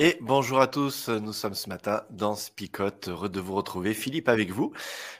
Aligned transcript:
Et 0.00 0.18
bonjour 0.20 0.60
à 0.60 0.66
tous, 0.66 1.08
nous 1.08 1.32
sommes 1.32 1.54
ce 1.54 1.68
matin 1.68 2.02
dans 2.10 2.34
Spicote, 2.34 3.06
heureux 3.06 3.28
de 3.28 3.38
vous 3.38 3.54
retrouver. 3.54 3.94
Philippe 3.94 4.28
avec 4.28 4.50
vous, 4.50 4.72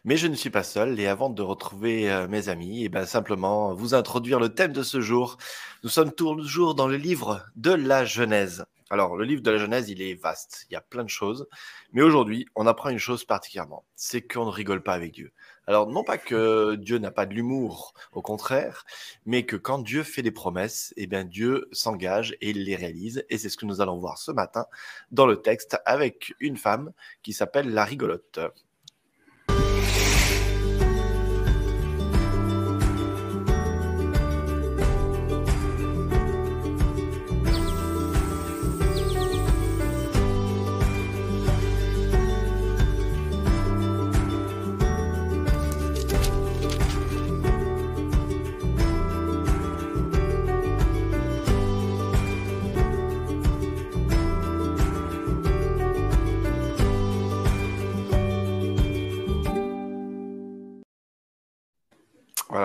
mais 0.03 0.17
je 0.17 0.27
ne 0.27 0.35
suis 0.35 0.51
pas 0.51 0.65
seul 0.65 0.99
et 0.99 1.07
avant 1.07 1.31
de 1.31 1.43
retrouver 1.43 2.11
euh, 2.11 2.27
mes 2.27 2.49
amis, 2.49 2.83
et 2.83 2.89
ben 2.89 3.07
simplement 3.07 3.73
vous 3.73 3.95
introduire 3.95 4.41
le 4.41 4.49
thème 4.53 4.73
de 4.73 4.83
ce 4.83 5.01
jour. 5.01 5.37
Nous 5.85 5.91
sommes 5.91 6.11
toujours 6.11 6.75
dans 6.75 6.89
le 6.89 6.97
livre 6.97 7.47
de 7.55 7.71
la 7.71 8.05
Genèse. 8.05 8.65
Alors, 8.91 9.17
le 9.17 9.25
livre 9.25 9.43
de 9.43 9.51
la 9.53 9.59
Genèse, 9.59 9.91
il 9.91 10.03
est 10.03 10.21
vaste, 10.21 10.67
il 10.69 10.73
y 10.73 10.77
a 10.77 10.81
plein 10.81 11.05
de 11.05 11.09
choses, 11.09 11.47
mais 11.93 12.03
aujourd'hui, 12.03 12.47
on 12.57 12.67
apprend 12.67 12.89
une 12.89 12.99
chose 12.99 13.25
particulièrement, 13.25 13.85
c'est 13.95 14.23
qu'on 14.23 14.47
ne 14.47 14.51
rigole 14.51 14.83
pas 14.83 14.95
avec 14.95 15.13
Dieu. 15.13 15.33
Alors, 15.67 15.89
non 15.89 16.05
pas 16.05 16.19
que 16.19 16.75
Dieu 16.75 16.99
n'a 16.99 17.11
pas 17.11 17.27
de 17.27 17.35
l'humour, 17.35 17.95
au 18.13 18.23
contraire, 18.23 18.85
mais 19.25 19.47
que 19.47 19.57
quand 19.57 19.79
Dieu 19.79 20.03
fait 20.03 20.23
des 20.23 20.31
promesses, 20.31 20.93
eh 20.97 21.07
bien, 21.07 21.25
Dieu 21.25 21.69
s'engage 21.73 22.37
et 22.41 22.51
il 22.51 22.65
les 22.65 22.77
réalise. 22.77 23.25
Et 23.31 23.39
c'est 23.39 23.49
ce 23.49 23.57
que 23.57 23.67
nous 23.67 23.81
allons 23.81 23.99
voir 23.99 24.19
ce 24.19 24.31
matin 24.31 24.67
dans 25.11 25.27
le 25.27 25.41
texte 25.41 25.79
avec 25.87 26.35
une 26.41 26.57
femme 26.57 26.93
qui 27.23 27.33
s'appelle 27.33 27.73
la 27.73 27.85
rigolote. 27.85 28.41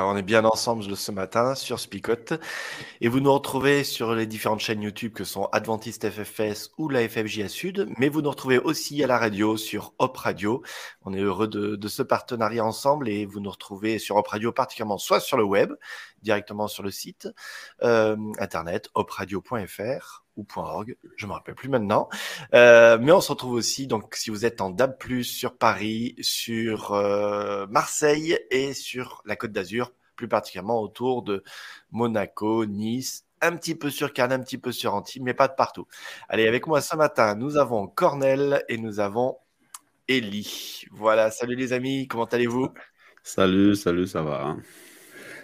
On 0.10 0.18
est 0.18 0.24
bien 0.24 0.44
ensemble 0.44 0.96
ce 0.98 1.12
matin 1.12 1.54
sur 1.54 1.80
Spicote. 1.80 2.34
Et 3.00 3.08
vous 3.08 3.20
nous 3.20 3.32
retrouvez 3.32 3.84
sur 3.84 4.16
les 4.16 4.26
différentes 4.26 4.60
chaînes 4.60 4.82
YouTube 4.82 5.14
que 5.14 5.24
sont 5.24 5.46
Adventiste 5.52 6.10
FFS 6.10 6.72
ou 6.78 6.90
la 6.90 7.08
FFJA 7.08 7.48
Sud. 7.48 7.88
Mais 7.98 8.10
vous 8.10 8.22
nous 8.24 8.32
retrouvez 8.32 8.58
aussi 8.58 9.04
à 9.04 9.08
la 9.08 9.20
radio 9.20 9.56
sur 9.56 9.94
Hop 10.00 10.18
Radio. 10.18 10.64
On 11.04 11.14
est 11.14 11.22
heureux 11.22 11.48
de, 11.48 11.76
de 11.76 11.88
ce 11.88 12.02
partenariat 12.02 12.66
ensemble 12.66 13.08
et 13.08 13.28
vous 13.28 13.40
nous 13.40 13.52
retrouvez 13.52 14.00
sur 14.00 14.16
Hop 14.16 14.28
Radio 14.28 14.52
particulièrement 14.52 14.98
soit 14.98 15.20
sur 15.20 15.38
le 15.38 15.44
web, 15.44 15.74
directement 16.24 16.68
sur 16.68 16.82
le 16.82 16.90
site 16.90 17.28
euh, 17.84 18.18
internet 18.40 18.90
hopradio.fr 18.96 20.26
ou 20.40 20.48
.org, 20.56 20.96
je 21.18 21.28
me 21.28 21.34
rappelle 21.34 21.56
plus 21.56 21.70
maintenant. 21.70 22.08
Euh, 22.54 22.98
mais 23.00 23.12
on 23.12 23.22
se 23.22 23.32
retrouve 23.32 23.54
aussi 23.54 23.88
donc 23.88 24.16
si 24.16 24.30
vous 24.30 24.46
êtes 24.46 24.62
en 24.62 24.70
DAB+ 24.70 24.96
sur 25.22 25.58
Paris, 25.58 26.16
sur 26.22 26.94
euh, 26.94 27.68
Marseille 27.68 28.40
et 28.50 28.74
sur 28.74 29.22
la 29.26 29.36
Côte 29.36 29.52
d'Azur, 29.52 29.92
plus 30.20 30.28
particulièrement 30.28 30.82
autour 30.82 31.24
de 31.24 31.44
Monaco, 31.92 32.66
Nice, 32.66 33.24
un 33.42 33.56
petit 33.56 33.74
peu 33.74 33.90
sur 33.90 34.12
Cannes, 34.12 34.34
un 34.34 34.40
petit 34.42 34.58
peu 34.58 34.74
sur 34.74 34.94
Antibes, 34.94 35.24
mais 35.24 35.34
pas 35.34 35.48
de 35.48 35.54
partout. 35.56 35.88
Allez, 36.28 36.46
avec 36.46 36.68
moi 36.68 36.82
ce 36.82 36.94
matin, 36.98 37.36
nous 37.36 37.56
avons 37.56 37.88
Cornel 37.88 38.62
et 38.68 38.78
nous 38.78 39.00
avons 39.00 39.38
Ellie. 40.10 40.84
Voilà, 40.92 41.32
salut 41.32 41.56
les 41.56 41.72
amis, 41.72 42.06
comment 42.10 42.26
allez-vous? 42.26 42.68
Salut, 43.24 43.76
salut, 43.76 44.08
ça 44.08 44.22
va. 44.22 44.44
hein. 44.44 44.58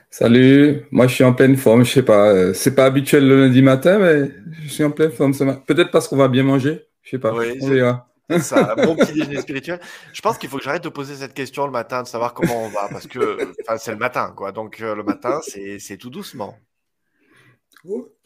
Salut, 0.09 0.85
moi 0.91 1.07
je 1.07 1.15
suis 1.15 1.23
en 1.23 1.33
pleine 1.33 1.55
forme, 1.55 1.85
je 1.85 1.91
sais 1.91 2.03
pas, 2.03 2.27
euh, 2.33 2.53
c'est 2.53 2.75
pas 2.75 2.85
habituel 2.85 3.27
le 3.27 3.45
lundi 3.45 3.61
matin, 3.61 3.97
mais 3.99 4.29
je 4.63 4.67
suis 4.67 4.83
en 4.83 4.91
pleine 4.91 5.11
forme 5.11 5.33
ce 5.33 5.45
matin. 5.45 5.63
Peut-être 5.65 5.91
parce 5.91 6.09
qu'on 6.09 6.17
va 6.17 6.27
bien 6.27 6.43
manger, 6.43 6.85
je 7.01 7.11
sais 7.11 7.19
pas, 7.19 7.33
Oui, 7.33 7.57
on 7.61 7.67
c'est- 7.67 7.73
verra. 7.73 8.09
C'est 8.29 8.39
ça, 8.39 8.73
un 8.73 8.85
bon 8.85 8.95
petit 8.95 9.13
déjeuner 9.13 9.39
spirituel. 9.41 9.79
Je 10.13 10.21
pense 10.21 10.37
qu'il 10.37 10.49
faut 10.49 10.57
que 10.57 10.63
j'arrête 10.63 10.83
de 10.83 10.89
poser 10.89 11.15
cette 11.15 11.33
question 11.33 11.65
le 11.65 11.71
matin, 11.71 12.03
de 12.03 12.07
savoir 12.07 12.33
comment 12.33 12.65
on 12.65 12.69
va, 12.69 12.87
parce 12.89 13.07
que 13.07 13.53
c'est 13.77 13.91
le 13.91 13.97
matin, 13.97 14.33
quoi. 14.35 14.51
Donc 14.51 14.81
euh, 14.81 14.95
le 14.95 15.03
matin, 15.03 15.39
c'est 15.43 15.79
c'est 15.79 15.97
tout 15.97 16.09
doucement. 16.09 16.57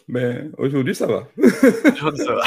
Mais 0.07 0.46
aujourd'hui 0.57 0.96
ça 0.96 1.06
va. 1.06 1.28
Aujourd'hui, 1.38 2.24
ça 2.25 2.34
va. 2.34 2.44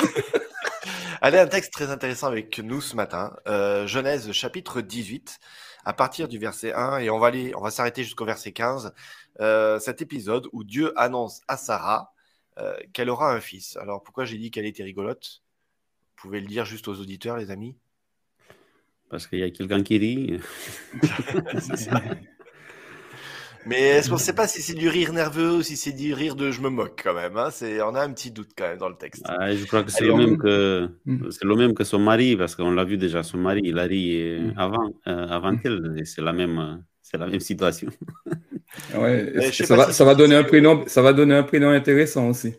Allez, 1.20 1.38
un 1.38 1.46
texte 1.46 1.72
très 1.72 1.90
intéressant 1.90 2.26
avec 2.26 2.58
nous 2.58 2.80
ce 2.80 2.96
matin. 2.96 3.36
Euh, 3.46 3.86
Genèse 3.86 4.32
chapitre 4.32 4.80
18, 4.80 5.38
à 5.84 5.92
partir 5.92 6.26
du 6.26 6.38
verset 6.38 6.72
1, 6.72 6.98
et 6.98 7.10
on 7.10 7.20
va 7.20 7.28
aller, 7.28 7.52
on 7.54 7.60
va 7.60 7.70
s'arrêter 7.70 8.02
jusqu'au 8.02 8.24
verset 8.24 8.50
15. 8.50 8.92
Euh, 9.40 9.78
cet 9.78 10.02
épisode 10.02 10.48
où 10.52 10.64
Dieu 10.64 10.92
annonce 10.96 11.40
à 11.46 11.56
Sarah 11.56 12.12
euh, 12.58 12.74
qu'elle 12.92 13.08
aura 13.08 13.32
un 13.32 13.40
fils. 13.40 13.76
Alors 13.76 14.02
pourquoi 14.02 14.24
j'ai 14.24 14.36
dit 14.36 14.50
qu'elle 14.50 14.66
était 14.66 14.82
rigolote? 14.82 15.41
Vous 16.16 16.28
pouvez 16.28 16.40
le 16.40 16.46
dire 16.46 16.64
juste 16.64 16.88
aux 16.88 16.98
auditeurs, 17.00 17.36
les 17.36 17.50
amis? 17.50 17.76
Parce 19.10 19.26
qu'il 19.26 19.40
y 19.40 19.42
a 19.42 19.50
quelqu'un 19.50 19.82
qui 19.82 19.98
rit. 19.98 20.40
Mais 23.66 23.80
est-ce 23.80 24.08
qu'on 24.08 24.16
ne 24.16 24.20
sait 24.20 24.32
pas 24.32 24.48
si 24.48 24.60
c'est 24.60 24.74
du 24.74 24.88
rire 24.88 25.12
nerveux 25.12 25.56
ou 25.56 25.62
si 25.62 25.76
c'est 25.76 25.92
du 25.92 26.14
rire 26.14 26.34
de 26.34 26.50
je 26.50 26.60
me 26.60 26.68
moque 26.68 27.00
quand 27.04 27.14
même 27.14 27.36
hein? 27.36 27.50
C'est, 27.52 27.80
On 27.82 27.94
a 27.94 28.02
un 28.02 28.12
petit 28.12 28.32
doute 28.32 28.50
quand 28.56 28.66
même 28.66 28.78
dans 28.78 28.88
le 28.88 28.96
texte. 28.96 29.24
Ah, 29.28 29.54
je 29.54 29.64
crois 29.66 29.84
que 29.84 29.90
c'est 29.90 30.04
le 30.04 30.12
on- 30.12 30.18
même 30.18 30.36
que 30.36 30.88
Mm. 31.06 31.30
c'est 31.30 31.44
le 31.44 31.54
même 31.54 31.74
que 31.74 31.84
son 31.84 32.00
mari, 32.00 32.36
parce 32.36 32.56
qu'on 32.56 32.72
l'a 32.72 32.84
vu 32.84 32.96
déjà, 32.96 33.22
son 33.22 33.38
mari, 33.38 33.60
il 33.64 33.78
a 33.78 33.84
ri 33.84 34.20
euh, 34.20 34.40
Mm. 34.40 34.54
avant, 34.58 34.92
euh, 35.06 35.28
avant 35.28 35.56
elle, 35.64 35.94
et 35.96 36.04
c'est 36.04 36.22
la 36.22 36.32
même, 36.32 36.58
euh, 36.58 36.74
c'est 37.02 37.18
la 37.18 37.26
même 37.26 37.40
situation. 37.40 37.88
Ouais, 38.96 39.32
je 39.52 39.64
ça 39.64 39.76
va, 39.76 39.86
si 39.86 39.92
ça 39.92 40.04
va 40.04 40.12
c'est 40.12 40.16
donner 40.16 40.34
un 40.34 40.44
prénom, 40.44 40.84
ça 40.86 41.02
va 41.02 41.12
donner 41.12 41.34
un 41.34 41.42
prénom 41.44 41.70
intéressant 41.70 42.28
aussi. 42.30 42.54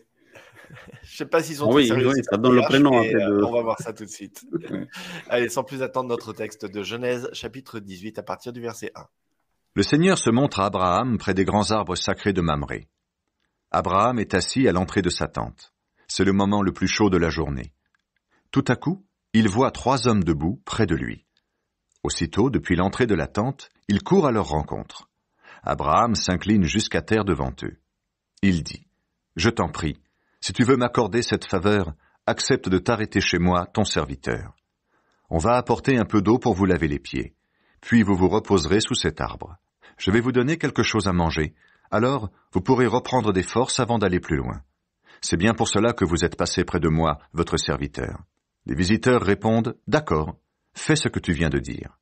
Je 1.14 1.18
sais 1.18 1.26
pas 1.26 1.44
s'ils 1.44 1.54
sont 1.54 1.66
Ah 1.66 1.70
très 1.70 1.76
oui, 1.76 1.86
sérieux, 1.86 2.08
oui, 2.08 2.24
ça 2.28 2.36
donne 2.36 2.56
le 2.56 2.62
prénom 2.62 2.98
après 2.98 3.14
euh, 3.14 3.38
de- 3.38 3.44
On 3.44 3.52
va 3.52 3.62
voir 3.62 3.78
ça 3.78 3.92
tout 3.92 4.04
de 4.04 4.10
suite. 4.10 4.44
Allez, 5.28 5.48
sans 5.48 5.62
plus 5.62 5.80
attendre 5.80 6.08
notre 6.08 6.32
texte 6.32 6.66
de 6.66 6.82
Genèse, 6.82 7.28
chapitre 7.32 7.78
18, 7.78 8.18
à 8.18 8.24
partir 8.24 8.52
du 8.52 8.60
verset 8.60 8.90
1. 8.96 9.06
Le 9.74 9.82
Seigneur 9.84 10.18
se 10.18 10.30
montre 10.30 10.58
à 10.58 10.66
Abraham 10.66 11.16
près 11.16 11.32
des 11.32 11.44
grands 11.44 11.70
arbres 11.70 11.94
sacrés 11.94 12.32
de 12.32 12.40
Mamré. 12.40 12.88
Abraham 13.70 14.18
est 14.18 14.34
assis 14.34 14.66
à 14.66 14.72
l'entrée 14.72 15.02
de 15.02 15.08
sa 15.08 15.28
tente. 15.28 15.72
C'est 16.08 16.24
le 16.24 16.32
moment 16.32 16.62
le 16.62 16.72
plus 16.72 16.88
chaud 16.88 17.10
de 17.10 17.16
la 17.16 17.30
journée. 17.30 17.72
Tout 18.50 18.64
à 18.66 18.74
coup, 18.74 19.06
il 19.34 19.48
voit 19.48 19.70
trois 19.70 20.08
hommes 20.08 20.24
debout 20.24 20.60
près 20.64 20.86
de 20.86 20.96
lui. 20.96 21.26
Aussitôt, 22.02 22.50
depuis 22.50 22.74
l'entrée 22.74 23.06
de 23.06 23.14
la 23.14 23.28
tente, 23.28 23.68
il 23.86 24.02
court 24.02 24.26
à 24.26 24.32
leur 24.32 24.48
rencontre. 24.48 25.08
Abraham 25.62 26.16
s'incline 26.16 26.64
jusqu'à 26.64 27.02
terre 27.02 27.24
devant 27.24 27.52
eux. 27.62 27.76
Il 28.42 28.64
dit, 28.64 28.88
Je 29.36 29.50
t'en 29.50 29.68
prie, 29.68 29.96
si 30.44 30.52
tu 30.52 30.62
veux 30.62 30.76
m'accorder 30.76 31.22
cette 31.22 31.46
faveur, 31.46 31.94
accepte 32.26 32.68
de 32.68 32.76
t'arrêter 32.76 33.22
chez 33.22 33.38
moi, 33.38 33.64
ton 33.64 33.84
serviteur. 33.84 34.54
On 35.30 35.38
va 35.38 35.56
apporter 35.56 35.96
un 35.96 36.04
peu 36.04 36.20
d'eau 36.20 36.38
pour 36.38 36.52
vous 36.52 36.66
laver 36.66 36.86
les 36.86 36.98
pieds, 36.98 37.34
puis 37.80 38.02
vous 38.02 38.14
vous 38.14 38.28
reposerez 38.28 38.80
sous 38.80 38.94
cet 38.94 39.22
arbre. 39.22 39.56
Je 39.96 40.10
vais 40.10 40.20
vous 40.20 40.32
donner 40.32 40.58
quelque 40.58 40.82
chose 40.82 41.08
à 41.08 41.14
manger, 41.14 41.54
alors 41.90 42.28
vous 42.52 42.60
pourrez 42.60 42.84
reprendre 42.84 43.32
des 43.32 43.42
forces 43.42 43.80
avant 43.80 43.96
d'aller 43.96 44.20
plus 44.20 44.36
loin. 44.36 44.60
C'est 45.22 45.38
bien 45.38 45.54
pour 45.54 45.66
cela 45.66 45.94
que 45.94 46.04
vous 46.04 46.26
êtes 46.26 46.36
passé 46.36 46.62
près 46.62 46.78
de 46.78 46.90
moi, 46.90 47.16
votre 47.32 47.56
serviteur. 47.56 48.20
Les 48.66 48.74
visiteurs 48.74 49.22
répondent, 49.22 49.78
D'accord, 49.86 50.36
fais 50.74 50.96
ce 50.96 51.08
que 51.08 51.20
tu 51.20 51.32
viens 51.32 51.48
de 51.48 51.58
dire. 51.58 51.98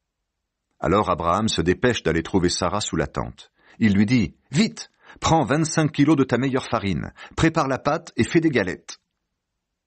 Alors 0.81 1.11
Abraham 1.11 1.47
se 1.47 1.63
dépêche 1.63 2.03
d'aller 2.03 2.25
trouver 2.25 2.49
Sarah 2.49 2.81
sous 2.81 2.97
la 2.97 3.07
tente. 3.07 3.53
Il 3.79 3.95
lui 3.95 4.05
dit, 4.05 4.35
Vite, 4.51 4.91
prends 5.21 5.45
25 5.45 5.91
kilos 5.93 6.17
de 6.17 6.25
ta 6.25 6.39
meilleure 6.39 6.67
farine, 6.67 7.13
prépare 7.37 7.69
la 7.69 7.79
pâte 7.79 8.13
et 8.17 8.25
fais 8.25 8.41
des 8.41 8.51
galettes. 8.51 8.99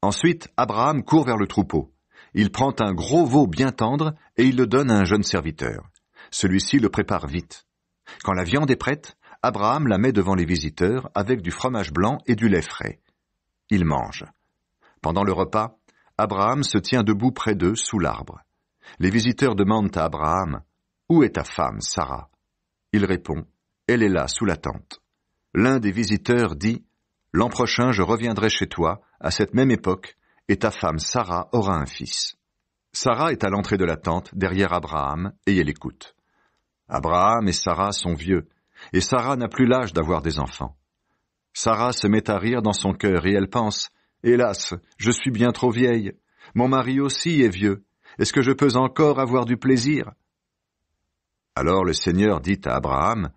Ensuite, 0.01 0.49
Abraham 0.57 1.03
court 1.03 1.25
vers 1.25 1.37
le 1.37 1.47
troupeau. 1.47 1.93
Il 2.33 2.51
prend 2.51 2.73
un 2.79 2.93
gros 2.93 3.25
veau 3.25 3.47
bien 3.47 3.71
tendre 3.71 4.13
et 4.37 4.45
il 4.45 4.57
le 4.57 4.67
donne 4.67 4.91
à 4.91 4.99
un 4.99 5.05
jeune 5.05 5.23
serviteur. 5.23 5.89
Celui-ci 6.31 6.79
le 6.79 6.89
prépare 6.89 7.27
vite. 7.27 7.65
Quand 8.23 8.33
la 8.33 8.43
viande 8.43 8.69
est 8.69 8.75
prête, 8.75 9.17
Abraham 9.41 9.87
la 9.87 9.97
met 9.97 10.11
devant 10.11 10.35
les 10.35 10.45
visiteurs 10.45 11.09
avec 11.15 11.41
du 11.41 11.51
fromage 11.51 11.91
blanc 11.91 12.17
et 12.27 12.35
du 12.35 12.49
lait 12.49 12.61
frais. 12.61 12.99
Ils 13.69 13.85
mangent. 13.85 14.25
Pendant 15.01 15.23
le 15.23 15.33
repas, 15.33 15.77
Abraham 16.17 16.63
se 16.63 16.77
tient 16.77 17.03
debout 17.03 17.31
près 17.31 17.55
d'eux 17.55 17.75
sous 17.75 17.99
l'arbre. 17.99 18.41
Les 18.99 19.09
visiteurs 19.09 19.55
demandent 19.55 19.95
à 19.97 20.05
Abraham 20.05 20.61
Où 21.09 21.23
est 21.23 21.35
ta 21.35 21.43
femme, 21.43 21.81
Sarah? 21.81 22.29
Il 22.91 23.05
répond 23.05 23.45
Elle 23.87 24.03
est 24.03 24.09
là, 24.09 24.27
sous 24.27 24.45
la 24.45 24.57
tente. 24.57 25.01
L'un 25.55 25.79
des 25.79 25.91
visiteurs 25.91 26.57
dit 26.57 26.83
L'an 27.31 27.47
prochain, 27.47 27.93
je 27.93 28.01
reviendrai 28.01 28.49
chez 28.49 28.67
toi, 28.67 28.99
à 29.21 29.31
cette 29.31 29.53
même 29.53 29.71
époque, 29.71 30.17
et 30.49 30.57
ta 30.57 30.69
femme 30.69 30.99
Sarah 30.99 31.47
aura 31.53 31.77
un 31.77 31.85
fils. 31.85 32.35
Sarah 32.91 33.31
est 33.31 33.45
à 33.45 33.49
l'entrée 33.49 33.77
de 33.77 33.85
la 33.85 33.95
tente, 33.95 34.35
derrière 34.35 34.73
Abraham, 34.73 35.31
et 35.47 35.55
elle 35.57 35.69
écoute. 35.69 36.13
Abraham 36.89 37.47
et 37.47 37.53
Sarah 37.53 37.93
sont 37.93 38.15
vieux, 38.15 38.49
et 38.91 38.99
Sarah 38.99 39.37
n'a 39.37 39.47
plus 39.47 39.65
l'âge 39.65 39.93
d'avoir 39.93 40.21
des 40.21 40.39
enfants. 40.39 40.75
Sarah 41.53 41.93
se 41.93 42.07
met 42.07 42.29
à 42.29 42.37
rire 42.37 42.61
dans 42.61 42.73
son 42.73 42.91
cœur, 42.91 43.25
et 43.25 43.31
elle 43.31 43.49
pense 43.49 43.91
Hélas, 44.23 44.73
je 44.97 45.11
suis 45.11 45.31
bien 45.31 45.53
trop 45.53 45.71
vieille. 45.71 46.11
Mon 46.53 46.67
mari 46.67 46.99
aussi 46.99 47.41
est 47.41 47.49
vieux. 47.49 47.85
Est-ce 48.19 48.33
que 48.33 48.41
je 48.41 48.51
peux 48.51 48.75
encore 48.75 49.21
avoir 49.21 49.45
du 49.45 49.55
plaisir? 49.55 50.11
Alors 51.55 51.85
le 51.85 51.93
Seigneur 51.93 52.41
dit 52.41 52.59
à 52.65 52.75
Abraham 52.75 53.29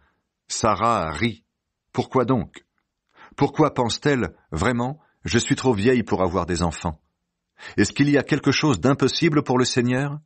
Sarah 0.49 1.13
rit. 1.13 1.45
Pourquoi 1.99 2.25
donc? 2.25 2.65
Pourquoi 3.35 3.75
pense-t-elle 3.75 4.33
Vraiment, 4.53 5.01
je 5.25 5.37
suis 5.37 5.57
trop 5.57 5.75
vieille 5.75 6.05
pour 6.05 6.23
avoir 6.23 6.47
des 6.47 6.63
enfants 6.63 7.03
Est-ce 7.77 7.93
qu'il 7.93 8.09
y 8.09 8.17
a 8.17 8.23
quelque 8.23 8.53
chose 8.53 8.79
d'impossible 8.79 9.43
pour 9.43 9.59
le 9.59 9.65
Seigneur? 9.65 10.21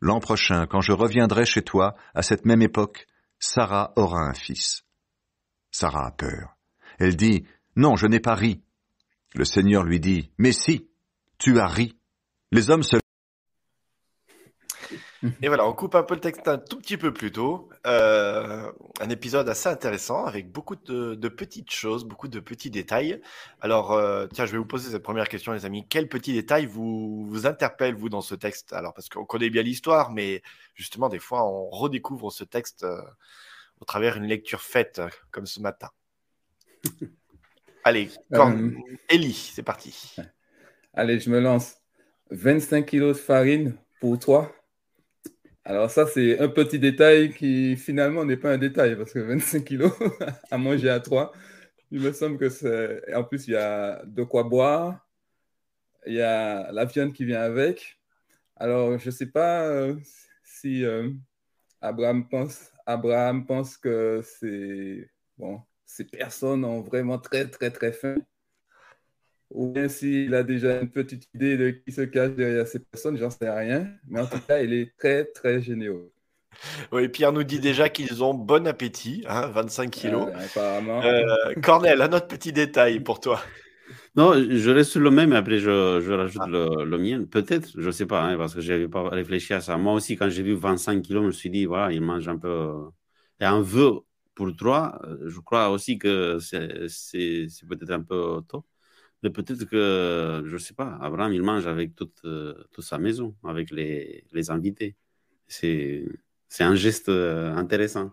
L'an 0.00 0.18
prochain, 0.18 0.66
quand 0.66 0.80
je 0.80 0.90
reviendrai 0.90 1.44
chez 1.44 1.62
toi, 1.62 1.94
à 2.16 2.22
cette 2.22 2.44
même 2.44 2.62
époque, 2.62 3.06
Sarah 3.38 3.92
aura 3.94 4.22
un 4.22 4.34
fils. 4.34 4.82
Sarah 5.70 6.08
a 6.08 6.10
peur. 6.10 6.56
Elle 6.98 7.14
dit, 7.14 7.46
Non, 7.76 7.94
je 7.94 8.08
n'ai 8.08 8.18
pas 8.18 8.34
ri. 8.34 8.60
Le 9.36 9.44
Seigneur 9.44 9.84
lui 9.84 10.00
dit, 10.00 10.32
Mais 10.36 10.50
si, 10.50 10.88
tu 11.38 11.60
as 11.60 11.68
ri. 11.68 11.96
Les 12.50 12.70
hommes 12.70 12.82
se 12.82 12.96
et 15.42 15.48
voilà, 15.48 15.66
on 15.66 15.72
coupe 15.72 15.94
un 15.96 16.04
peu 16.04 16.14
le 16.14 16.20
texte 16.20 16.46
un 16.46 16.58
tout 16.58 16.78
petit 16.78 16.96
peu 16.96 17.12
plus 17.12 17.32
tôt. 17.32 17.68
Euh, 17.86 18.70
un 19.00 19.10
épisode 19.10 19.48
assez 19.48 19.68
intéressant 19.68 20.24
avec 20.24 20.52
beaucoup 20.52 20.76
de, 20.76 21.28
petites 21.28 21.72
choses, 21.72 22.04
beaucoup 22.04 22.28
de 22.28 22.38
petits 22.38 22.70
détails. 22.70 23.20
Alors, 23.60 23.92
euh, 23.92 24.26
tiens, 24.32 24.46
je 24.46 24.52
vais 24.52 24.58
vous 24.58 24.64
poser 24.64 24.90
cette 24.90 25.02
première 25.02 25.28
question, 25.28 25.52
les 25.52 25.64
amis. 25.64 25.86
Quels 25.88 26.08
petits 26.08 26.34
détails 26.34 26.66
vous, 26.66 27.26
vous 27.26 27.46
interpellent, 27.46 27.96
vous, 27.96 28.08
dans 28.08 28.20
ce 28.20 28.36
texte? 28.36 28.72
Alors, 28.72 28.94
parce 28.94 29.08
qu'on 29.08 29.24
connaît 29.24 29.50
bien 29.50 29.62
l'histoire, 29.62 30.12
mais 30.12 30.42
justement, 30.74 31.08
des 31.08 31.18
fois, 31.18 31.44
on 31.44 31.68
redécouvre 31.68 32.30
ce 32.30 32.44
texte 32.44 32.84
euh, 32.84 33.00
au 33.80 33.84
travers 33.84 34.14
d'une 34.14 34.26
lecture 34.28 34.60
faite, 34.60 35.00
comme 35.32 35.46
ce 35.46 35.60
matin. 35.60 35.90
Allez, 37.84 38.10
Ellie, 39.08 39.32
c'est 39.32 39.62
parti. 39.62 40.14
Allez, 40.94 41.18
je 41.18 41.30
me 41.30 41.40
lance. 41.40 41.76
25 42.30 42.84
kilos 42.84 43.16
de 43.16 43.22
farine 43.22 43.76
pour 44.00 44.18
toi 44.18 44.52
alors 45.64 45.90
ça, 45.90 46.06
c'est 46.06 46.38
un 46.40 46.48
petit 46.48 46.78
détail 46.78 47.32
qui 47.34 47.76
finalement 47.76 48.24
n'est 48.24 48.36
pas 48.36 48.52
un 48.52 48.58
détail 48.58 48.96
parce 48.96 49.12
que 49.12 49.18
25 49.18 49.64
kilos 49.64 49.92
à 50.50 50.58
manger 50.58 50.88
à 50.90 51.00
trois, 51.00 51.32
il 51.90 52.00
me 52.00 52.12
semble 52.12 52.38
que 52.38 52.48
c'est... 52.48 53.14
En 53.14 53.24
plus, 53.24 53.48
il 53.48 53.52
y 53.52 53.56
a 53.56 54.02
de 54.06 54.22
quoi 54.24 54.44
boire, 54.44 55.06
il 56.06 56.14
y 56.14 56.22
a 56.22 56.72
la 56.72 56.84
viande 56.86 57.12
qui 57.12 57.24
vient 57.24 57.42
avec. 57.42 57.98
Alors, 58.56 58.98
je 58.98 59.06
ne 59.06 59.10
sais 59.10 59.26
pas 59.26 59.66
euh, 59.66 59.96
si 60.44 60.84
euh, 60.84 61.10
Abraham, 61.80 62.28
pense, 62.28 62.72
Abraham 62.86 63.46
pense 63.46 63.76
que 63.76 64.22
c'est... 64.24 65.10
Bon, 65.36 65.62
ces 65.84 66.04
personnes 66.04 66.64
ont 66.64 66.82
vraiment 66.82 67.18
très, 67.18 67.48
très, 67.48 67.70
très 67.70 67.92
faim 67.92 68.16
ou 69.50 69.68
bien 69.68 69.88
s'il 69.88 70.34
a 70.34 70.42
déjà 70.42 70.80
une 70.80 70.90
petite 70.90 71.28
idée 71.34 71.56
de 71.56 71.70
qui 71.70 71.92
se 71.92 72.02
cache 72.02 72.32
derrière 72.32 72.66
ces 72.66 72.80
personnes, 72.80 73.16
j'en 73.16 73.30
sais 73.30 73.50
rien. 73.50 73.88
Mais 74.06 74.20
en 74.20 74.26
tout 74.26 74.40
cas, 74.40 74.60
il 74.60 74.72
est 74.72 74.96
très, 74.96 75.24
très 75.24 75.60
généreux. 75.60 76.12
Oui, 76.90 77.08
Pierre 77.08 77.32
nous 77.32 77.44
dit 77.44 77.60
déjà 77.60 77.88
qu'ils 77.88 78.24
ont 78.24 78.34
bon 78.34 78.66
appétit, 78.66 79.24
hein, 79.28 79.46
25 79.46 79.90
kilos. 79.90 80.28
apparemment. 80.34 81.00
Euh, 81.04 81.54
Cornel, 81.62 82.02
un 82.02 82.12
autre 82.12 82.26
petit 82.26 82.52
détail 82.52 82.98
pour 82.98 83.20
toi. 83.20 83.40
Non, 84.16 84.32
je 84.34 84.70
reste 84.70 84.90
sur 84.90 85.00
le 85.00 85.10
même, 85.10 85.32
après 85.32 85.58
je, 85.58 86.00
je 86.00 86.12
rajoute 86.12 86.42
ah. 86.44 86.48
le, 86.48 86.98
mien. 86.98 87.24
Peut-être, 87.30 87.70
je 87.78 87.86
ne 87.86 87.92
sais 87.92 88.06
pas, 88.06 88.22
hein, 88.24 88.36
parce 88.36 88.54
que 88.54 88.60
je 88.60 88.72
n'avais 88.72 88.88
pas 88.88 89.08
réfléchi 89.08 89.54
à 89.54 89.60
ça. 89.60 89.76
Moi 89.76 89.92
aussi, 89.92 90.16
quand 90.16 90.28
j'ai 90.28 90.42
vu 90.42 90.54
25 90.54 91.02
kilos, 91.02 91.22
je 91.22 91.26
me 91.28 91.32
suis 91.32 91.50
dit, 91.50 91.64
voilà, 91.64 91.92
il 91.92 92.00
mange 92.00 92.26
un 92.26 92.38
peu. 92.38 92.72
Et 93.40 93.44
un 93.44 93.60
vœu 93.60 94.00
pour 94.34 94.54
trois, 94.56 95.00
je 95.26 95.38
crois 95.38 95.68
aussi 95.70 95.98
que 95.98 96.38
c'est 96.40 97.46
peut-être 97.68 97.90
un 97.90 98.02
peu 98.02 98.40
tôt. 98.48 98.64
Mais 99.22 99.30
peut-être 99.30 99.64
que, 99.64 100.42
je 100.46 100.52
ne 100.54 100.58
sais 100.58 100.74
pas, 100.74 100.96
Abraham, 101.00 101.32
il 101.32 101.42
mange 101.42 101.66
avec 101.66 101.94
toute, 101.96 102.20
euh, 102.24 102.54
toute 102.72 102.84
sa 102.84 102.98
maison, 102.98 103.34
avec 103.44 103.70
les, 103.70 104.24
les 104.32 104.50
invités. 104.50 104.94
C'est 105.46 106.04
un 106.60 106.74
geste 106.74 107.08
euh, 107.08 107.52
intéressant. 107.54 108.12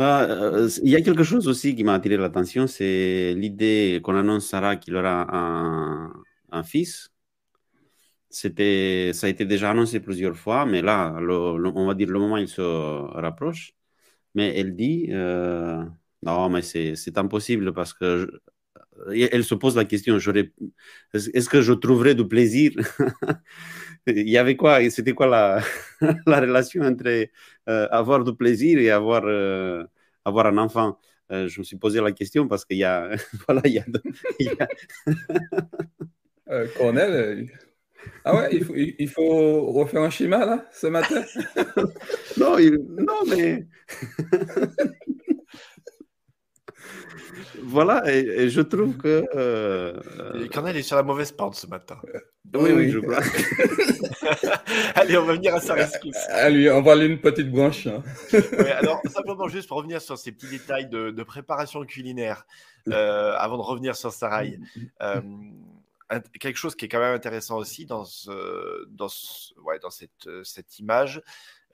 Euh, 0.00 0.68
il 0.82 0.90
y 0.90 0.96
a 0.96 1.02
quelque 1.02 1.22
chose 1.24 1.48
aussi 1.48 1.74
qui 1.74 1.84
m'a 1.84 1.94
attiré 1.94 2.16
l'attention, 2.16 2.66
c'est 2.66 3.34
l'idée 3.34 4.00
qu'on 4.02 4.16
annonce 4.16 4.46
Sarah 4.48 4.76
qu'il 4.76 4.96
aura 4.96 5.26
un, 5.34 6.12
un 6.50 6.62
fils. 6.64 7.10
C'était, 8.30 9.12
ça 9.14 9.28
a 9.28 9.30
été 9.30 9.44
déjà 9.44 9.70
annoncé 9.70 10.00
plusieurs 10.00 10.36
fois, 10.36 10.66
mais 10.66 10.82
là, 10.82 11.14
on 11.20 11.86
va 11.86 11.94
dire 11.94 12.08
le 12.08 12.18
moment 12.18 12.36
il 12.36 12.48
se 12.48 12.60
rapproche. 12.60 13.74
Mais 14.34 14.58
elle 14.58 14.74
dit, 14.74 15.08
non, 15.10 16.48
mais 16.50 16.62
c'est 16.62 17.18
impossible 17.18 17.72
parce 17.72 17.94
que 17.94 18.40
elle 19.12 19.44
se 19.44 19.54
pose 19.54 19.76
la 19.76 19.84
question, 19.84 20.16
est-ce 20.16 21.48
que 21.48 21.62
je 21.62 21.72
trouverais 21.72 22.14
du 22.14 22.26
plaisir? 22.26 22.72
Il 24.06 24.28
y 24.28 24.36
avait 24.36 24.56
quoi 24.56 24.90
C'était 24.90 25.12
quoi 25.12 25.26
la, 25.26 25.62
la, 26.26 26.40
relation 26.40 26.82
entre 26.82 27.28
euh, 27.68 27.88
avoir 27.90 28.22
du 28.22 28.36
plaisir 28.36 28.78
et 28.78 28.90
avoir, 28.90 29.22
euh, 29.24 29.82
avoir 30.24 30.46
un 30.46 30.58
enfant? 30.58 30.98
Euh, 31.32 31.48
Je 31.48 31.60
me 31.60 31.64
suis 31.64 31.76
posé 31.76 32.00
la 32.00 32.12
question 32.12 32.46
parce 32.46 32.64
qu'il 32.64 32.78
y 32.78 32.84
a... 32.84 33.16
voilà, 33.46 33.62
il 33.64 33.72
y 33.72 33.78
a... 33.78 33.84
Il 34.38 34.46
y 34.46 34.50
a... 34.50 34.68
Cornel, 36.76 37.48
ah 38.26 38.36
ouais, 38.36 38.50
il 38.52 38.64
faut, 38.64 38.74
il 38.76 39.08
faut, 39.08 39.72
refaire 39.72 40.02
un 40.02 40.10
schéma 40.10 40.44
là, 40.44 40.66
ce 40.72 40.88
matin? 40.88 41.24
Non, 42.36 42.58
non, 42.98 43.24
mais 43.28 43.66
voilà, 47.62 48.02
et, 48.12 48.48
je 48.48 48.60
trouve 48.60 48.96
que. 48.96 49.24
Euh, 49.34 50.00
Cornel 50.52 50.76
est 50.76 50.82
sur 50.82 50.96
la 50.96 51.02
mauvaise 51.02 51.32
pente 51.32 51.54
ce 51.54 51.66
matin. 51.66 51.98
Oui, 52.54 52.70
oui, 52.72 52.90
je 52.90 52.98
crois. 52.98 53.20
Allez, 54.94 55.16
on 55.16 55.24
va 55.24 55.34
venir 55.34 55.54
à 55.54 55.60
sa 55.60 55.74
rescousse. 55.74 56.16
Allez, 56.28 56.70
on 56.70 56.82
va 56.82 56.92
aller 56.92 57.06
une 57.06 57.20
petite 57.20 57.50
branche. 57.50 57.86
Hein. 57.86 58.02
alors, 58.76 59.00
simplement, 59.06 59.48
juste 59.48 59.68
pour 59.68 59.78
revenir 59.78 60.00
sur 60.00 60.18
ces 60.18 60.32
petits 60.32 60.48
détails 60.48 60.88
de, 60.88 61.22
préparation 61.22 61.84
culinaire, 61.84 62.46
euh, 62.88 63.34
avant 63.36 63.56
de 63.56 63.62
revenir 63.62 63.96
sur 63.96 64.12
Sarai. 64.12 64.58
Euh, 65.02 65.20
quelque 66.38 66.56
chose 66.56 66.76
qui 66.76 66.84
est 66.84 66.88
quand 66.88 67.00
même 67.00 67.14
intéressant 67.14 67.56
aussi 67.56 67.86
dans, 67.86 68.04
ce, 68.04 68.86
dans, 68.88 69.08
ouais, 69.64 69.78
dans 69.80 69.90
cette, 69.90 70.28
cette 70.44 70.78
image 70.78 71.22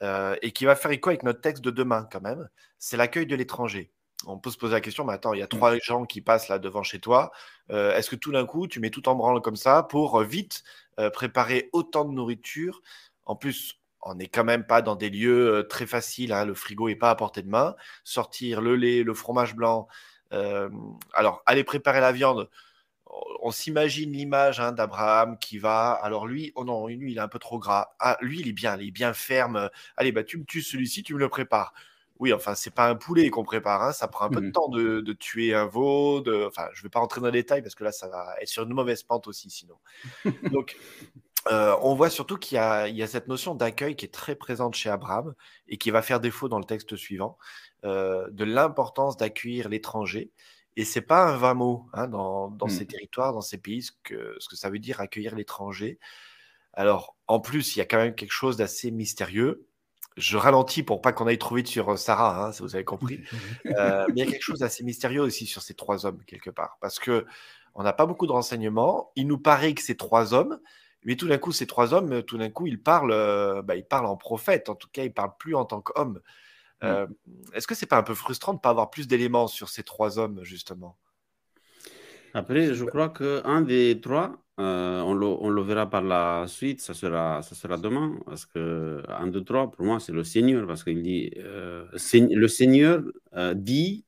euh, 0.03 0.35
et 0.41 0.51
qui 0.51 0.65
va 0.65 0.77
faire 0.77 0.91
écho 0.93 1.11
avec 1.11 1.25
notre 1.25 1.43
texte 1.43 1.63
de 1.63 1.71
demain 1.71 2.09
quand 2.11 2.23
même, 2.23 2.49
c'est 2.79 2.97
l'accueil 2.97 3.27
de 3.27 3.37
l'étranger 3.37 3.93
on 4.27 4.39
peut 4.39 4.51
se 4.51 4.59
poser 4.59 4.75
la 4.75 4.81
question, 4.81 5.05
mais 5.05 5.13
attends, 5.13 5.33
il 5.33 5.41
y 5.41 5.43
a 5.43 5.47
mmh. 5.47 5.49
trois 5.49 5.77
gens 5.79 6.05
qui 6.05 6.21
passent 6.21 6.49
là 6.49 6.59
devant 6.59 6.83
chez 6.83 7.01
toi. 7.01 7.33
Euh, 7.71 7.97
est-ce 7.97 8.11
que 8.11 8.17
tout 8.17 8.33
d'un 8.33 8.47
coup, 8.47 8.67
tu 8.67 8.81
mets 8.81 8.91
tout 8.91 9.09
en 9.09 9.15
branle 9.15 9.41
comme 9.41 9.57
ça 9.57 9.83
pour 9.83 10.21
euh, 10.21 10.25
vite 10.25 10.63
euh, 10.99 11.11
préparer 11.11 11.71
autant 11.73 12.05
de 12.05 12.13
nourriture? 12.13 12.83
En 13.25 13.37
plus, 13.37 13.81
on 14.03 14.15
n'est 14.15 14.29
quand 14.29 14.45
même 14.45 14.67
pas 14.67 14.83
dans 14.83 14.97
des 14.97 15.11
lieux 15.11 15.67
très 15.69 15.87
faciles. 15.87 16.33
Hein, 16.33 16.45
le 16.45 16.55
frigo 16.55 16.89
n'est 16.89 16.97
pas 16.97 17.11
à 17.11 17.15
portée 17.15 17.43
de 17.43 17.49
main. 17.49 17.77
Sortir 18.05 18.61
le 18.61 18.77
lait, 18.77 19.03
le 19.03 19.15
fromage 19.15 19.55
blanc. 19.55 19.89
alors, 21.13 21.43
aller 21.47 21.65
préparer 21.65 22.01
la 22.01 22.13
viande. 22.13 22.49
On 23.43 23.51
s'imagine 23.51 24.12
l'image 24.12 24.61
hein, 24.61 24.73
d'Abraham 24.73 25.39
qui 25.39 25.59
va. 25.59 25.91
Alors 25.93 26.27
lui, 26.27 26.53
oh 26.55 26.65
non, 26.65 26.87
lui 26.87 27.12
il 27.12 27.19
est 27.19 27.21
un 27.21 27.29
peu 27.29 27.39
trop 27.39 27.59
gras. 27.59 27.95
Ah, 27.99 28.17
lui 28.21 28.41
il 28.41 28.49
est 28.49 28.53
bien, 28.53 28.77
il 28.79 28.89
est 28.89 28.91
bien 28.93 29.12
ferme. 29.12 29.69
Allez, 29.97 30.12
bah 30.12 30.25
tu 30.25 30.39
me 30.39 30.45
tues 30.45 30.62
celui-ci, 30.62 31.03
tu 31.03 31.15
me 31.15 31.19
le 31.19 31.29
prépares. 31.29 31.75
Oui, 32.21 32.35
enfin, 32.35 32.55
c'est 32.55 32.75
pas 32.75 32.87
un 32.87 32.97
poulet 32.97 33.31
qu'on 33.31 33.45
prépare, 33.45 33.83
hein, 33.83 33.93
ça 33.93 34.07
prend 34.07 34.27
un 34.27 34.29
peu 34.29 34.43
de 34.43 34.49
mmh 34.49 34.53
temps 34.53 34.69
de, 34.69 35.12
tuer 35.15 35.55
un 35.55 35.65
veau. 35.65 36.21
De... 36.21 36.45
Enfin, 36.47 36.69
je 36.75 36.83
vais 36.83 36.91
pas 36.91 37.00
rentrer 37.00 37.23
dans 37.23 37.29
les 37.29 37.43
détails 37.43 37.62
parce 37.62 37.75
que 37.75 37.83
là, 37.83 37.93
ça 37.93 38.09
va 38.09 38.35
être 38.41 38.49
sur 38.49 38.62
une 38.65 38.75
mauvaise 38.75 39.03
pente 39.03 39.27
aussi, 39.27 39.49
sinon. 39.49 39.77
Donc, 40.53 40.77
euh, 41.50 41.75
on 41.81 41.95
voit 41.95 42.11
surtout 42.11 42.37
qu'il 42.37 42.57
y, 42.57 42.59
a, 42.59 43.07
cette 43.07 43.27
notion 43.27 43.55
d'accueil 43.55 43.97
qui 43.97 44.05
est 44.05 44.12
très 44.12 44.35
présente 44.35 44.75
chez 44.75 44.91
Abraham 44.91 45.35
et 45.67 45.79
qui 45.79 45.91
va 45.91 46.03
faire 46.03 46.21
défaut 46.21 46.50
dans 46.50 46.59
le 46.59 46.67
texte 46.67 46.95
suivant, 46.95 47.39
euh, 47.87 48.29
de 48.31 48.45
l'importance 48.45 49.17
d'accueillir 49.17 49.71
l'étranger. 49.71 50.31
Et 50.77 50.85
c'est 50.85 51.00
pas 51.00 51.25
un 51.25 51.39
vain 51.39 51.55
mot 51.55 51.87
hein, 51.95 52.07
dans, 52.07 52.50
mmh. 52.50 52.69
ces 52.69 52.87
territoires, 52.87 53.33
dans 53.33 53.41
ces 53.41 53.57
pays, 53.57 53.83
ce 53.83 53.93
que, 54.03 54.37
ce 54.39 54.49
que 54.49 54.57
ça 54.57 54.69
veut 54.69 54.79
dire 54.79 55.00
accueillir 55.00 55.35
l'étranger. 55.35 55.99
Alors, 56.75 57.17
en 57.27 57.41
plus, 57.41 57.77
il 57.77 57.79
y 57.79 57.83
a 57.83 57.87
quand 57.87 57.97
même 57.97 58.15
quelque 58.15 58.33
chose 58.33 58.59
d'assez 58.59 58.91
mystérieux 58.91 59.67
je 60.17 60.37
ralentis 60.37 60.83
pour 60.83 61.00
pas 61.00 61.12
qu'on 61.12 61.26
aille 61.26 61.38
trop 61.38 61.55
vite 61.55 61.69
sur 61.69 61.90
euh, 61.90 61.97
Sarah, 61.97 62.47
hein, 62.47 62.52
si 62.52 62.62
vous 62.62 62.75
avez 62.75 62.85
compris. 62.85 63.21
Euh, 63.67 64.05
mais 64.09 64.14
il 64.17 64.19
y 64.25 64.29
a 64.29 64.31
quelque 64.31 64.43
chose 64.43 64.61
d'assez 64.61 64.83
mystérieux 64.83 65.21
aussi 65.21 65.47
sur 65.47 65.62
ces 65.62 65.75
trois 65.75 66.05
hommes, 66.05 66.23
quelque 66.26 66.50
part. 66.50 66.79
Parce 66.81 66.99
que 66.99 67.26
on 67.75 67.83
n'a 67.83 67.93
pas 67.93 68.07
beaucoup 68.07 68.26
de 68.26 68.33
renseignements. 68.33 69.12
Il 69.17 69.26
nous 69.26 69.38
paraît 69.38 69.75
que 69.75 69.83
ces 69.83 69.97
trois 69.97 70.35
hommes, 70.35 70.59
mais 71.05 71.14
tout 71.14 71.29
d'un 71.29 71.38
coup, 71.38 71.52
ces 71.52 71.67
trois 71.67 71.95
hommes, 71.95 72.23
tout 72.23 72.37
d'un 72.37 72.50
coup, 72.50 72.67
ils 72.67 72.83
parlent, 72.83 73.12
euh, 73.12 73.62
bah, 73.62 73.76
ils 73.76 73.85
parlent 73.85 74.07
en 74.07 74.17
prophète. 74.17 74.69
En 74.69 74.75
tout 74.75 74.88
cas, 74.93 75.05
ils 75.05 75.12
parlent 75.12 75.37
plus 75.38 75.55
en 75.55 75.64
tant 75.64 75.81
qu'hommes. 75.81 76.21
Mm. 76.83 77.05
Est-ce 77.52 77.67
que 77.67 77.75
c'est 77.75 77.87
pas 77.87 77.99
un 77.99 78.02
peu 78.02 78.14
frustrant 78.14 78.52
de 78.52 78.59
ne 78.59 78.62
pas 78.62 78.71
avoir 78.71 78.90
plus 78.90 79.07
d'éléments 79.07 79.47
sur 79.47 79.69
ces 79.69 79.83
trois 79.83 80.19
hommes, 80.19 80.40
justement? 80.43 80.97
Après, 82.35 82.75
je 82.75 82.85
crois 82.85 83.09
qu'un 83.09 83.61
des 83.61 84.00
trois, 84.00 84.43
euh, 84.61 85.00
on, 85.02 85.14
le, 85.49 85.62
verra 85.62 85.88
par 85.88 86.02
la 86.02 86.45
suite, 86.47 86.83
ça 86.83 86.93
sera, 86.93 87.40
ça 87.43 87.55
sera 87.55 87.79
demain, 87.79 88.19
parce 88.26 88.45
que 88.45 89.02
1, 89.09 89.29
2, 89.29 89.43
3, 89.43 89.71
pour 89.71 89.87
moi, 89.87 90.00
c'est 90.00 90.12
le 90.12 90.23
Seigneur, 90.23 90.67
parce 90.67 90.85
qu'il 90.85 91.02
dit, 91.02 91.31
euh, 91.38 91.87
le 92.12 92.49
Seigneur 92.49 93.02
euh, 93.35 93.55
dit, 93.55 94.05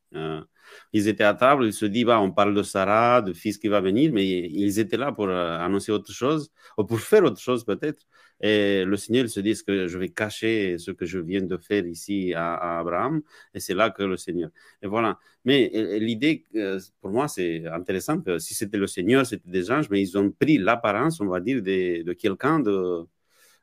ils 0.92 1.08
étaient 1.08 1.24
à 1.24 1.34
table, 1.34 1.66
ils 1.66 1.72
se 1.72 1.86
disent, 1.86 2.04
bah, 2.04 2.20
on 2.20 2.32
parle 2.32 2.54
de 2.54 2.62
Sarah, 2.62 3.22
de 3.22 3.32
fils 3.32 3.56
qui 3.58 3.68
va 3.68 3.80
venir, 3.80 4.12
mais 4.12 4.26
ils 4.26 4.78
étaient 4.78 4.98
là 4.98 5.10
pour 5.12 5.30
annoncer 5.30 5.90
autre 5.92 6.12
chose, 6.12 6.50
ou 6.76 6.84
pour 6.84 7.00
faire 7.00 7.24
autre 7.24 7.40
chose 7.40 7.64
peut-être. 7.64 8.02
Et 8.42 8.84
le 8.84 8.96
Seigneur 8.96 9.28
se 9.28 9.40
dit 9.40 9.54
que 9.64 9.86
je 9.86 9.98
vais 9.98 10.08
cacher 10.08 10.76
ce 10.78 10.90
que 10.90 11.06
je 11.06 11.18
viens 11.20 11.42
de 11.42 11.56
faire 11.56 11.86
ici 11.86 12.34
à, 12.34 12.80
Abraham, 12.80 13.22
et 13.54 13.60
c'est 13.60 13.74
là 13.74 13.90
que 13.90 14.02
le 14.02 14.16
Seigneur. 14.16 14.50
Et 14.82 14.88
voilà. 14.88 15.18
Mais 15.44 15.70
l'idée, 16.00 16.44
euh, 16.56 16.80
pour 17.00 17.10
moi, 17.10 17.28
c'est 17.28 17.66
intéressant 17.66 18.22
si 18.38 18.54
c'était 18.54 18.78
le 18.78 18.86
Seigneur, 18.88 19.24
c'était 19.24 19.48
des 19.50 19.70
anges, 19.70 19.88
mais 19.90 20.00
ils 20.02 20.18
ont 20.18 20.30
pris 20.30 20.58
l'apparence, 20.58 21.20
on 21.20 21.26
va 21.26 21.40
dire, 21.40 21.62
de, 21.62 22.02
de 22.02 22.12
quelqu'un 22.12 22.58
de 22.60 23.06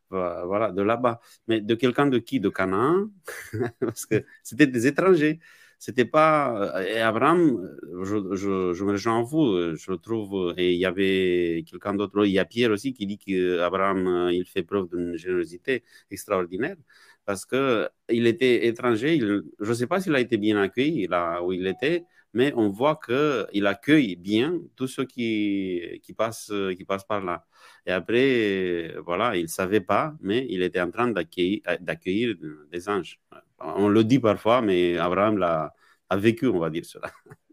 voilà, 0.10 0.72
de 0.72 0.82
là-bas. 0.82 1.20
Mais 1.48 1.62
de 1.62 1.76
quelqu'un 1.76 2.08
de 2.08 2.20
qui? 2.20 2.40
De 2.40 2.50
Canaan? 2.50 3.10
Parce 3.80 4.06
que 4.06 4.26
c'était 4.44 4.68
des 4.68 4.88
étrangers. 4.88 5.40
C'était 5.80 6.06
pas. 6.06 6.78
Euh, 6.78 6.86
et 6.86 7.00
Abraham, 7.00 7.70
je, 8.04 8.36
je, 8.36 8.84
me 8.84 8.92
rejoins 8.92 9.16
en 9.16 9.24
vous, 9.24 9.76
je 9.76 9.92
le 9.92 9.98
trouve. 9.98 10.54
Et 10.58 10.74
il 10.74 10.80
y 10.80 10.86
avait 10.86 11.64
quelqu'un 11.68 11.94
d'autre, 11.94 12.26
il 12.26 12.32
y 12.32 12.40
a 12.40 12.46
Pierre 12.46 12.72
aussi 12.72 12.94
qui 12.94 13.06
dit 13.08 13.18
qu'Abraham, 13.18 14.08
euh, 14.08 14.34
il 14.34 14.46
fait 14.46 14.64
preuve 14.64 14.90
d'une 14.90 15.16
générosité 15.16 15.84
extraordinaire 16.12 16.76
parce 17.26 17.46
qu'il 17.46 18.28
était 18.28 18.68
étranger. 18.68 19.20
je 19.20 19.70
ne 19.70 19.74
sais 19.74 19.88
pas 19.88 20.02
s'il 20.02 20.16
a 20.16 20.20
été 20.20 20.38
bien 20.38 20.62
accueilli 20.62 21.08
là 21.08 21.42
où 21.44 21.54
il 21.54 21.66
était, 21.68 22.06
mais 22.34 22.54
on 22.56 22.70
voit 22.70 23.00
qu'il 23.04 23.66
accueille 23.68 24.16
bien 24.16 24.60
tous 24.76 24.88
ceux 24.88 25.06
qui, 25.06 26.00
qui, 26.04 26.14
passent, 26.14 26.54
qui 26.78 26.86
passent 26.86 27.06
par 27.06 27.24
là. 27.24 27.46
Et 27.86 27.92
après, 27.92 28.96
voilà, 29.06 29.36
il 29.36 29.44
ne 29.44 29.48
savait 29.48 29.82
pas, 29.82 30.16
mais 30.22 30.46
il 30.50 30.62
était 30.62 30.82
en 30.82 30.92
train 30.92 31.08
d'accueillir 31.10 32.36
des 32.72 32.90
anges. 32.90 33.20
On 33.60 33.88
le 33.90 34.04
dit 34.04 34.20
parfois, 34.20 34.62
mais 34.62 34.98
Abraham 34.98 35.42
a, 35.44 35.74
a 36.10 36.18
vécu, 36.18 36.48
on 36.48 36.60
va 36.60 36.70
dire 36.70 36.86
cela. 36.86 37.12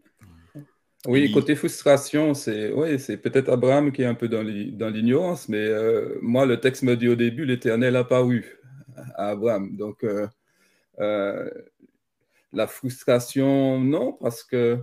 Oui, 1.05 1.31
côté 1.31 1.55
frustration, 1.55 2.33
c'est 2.33 2.73
ouais, 2.73 2.97
c'est 2.97 3.17
peut-être 3.17 3.49
Abraham 3.49 3.93
qui 3.93 4.01
est 4.01 4.05
un 4.05 4.13
peu 4.13 4.27
dans 4.27 4.41
l'ignorance, 4.43 5.47
mais 5.47 5.65
euh, 5.65 6.17
moi, 6.21 6.45
le 6.45 6.59
texte 6.59 6.83
me 6.83 6.97
dit 6.97 7.07
au 7.07 7.15
début, 7.15 7.45
l'Éternel 7.45 7.95
a 7.95 8.03
paru 8.03 8.59
à 9.15 9.29
Abraham. 9.29 9.77
Donc, 9.77 10.03
euh, 10.03 10.27
euh, 10.99 11.49
la 12.53 12.67
frustration, 12.67 13.79
non, 13.79 14.13
parce 14.13 14.43
que 14.43 14.79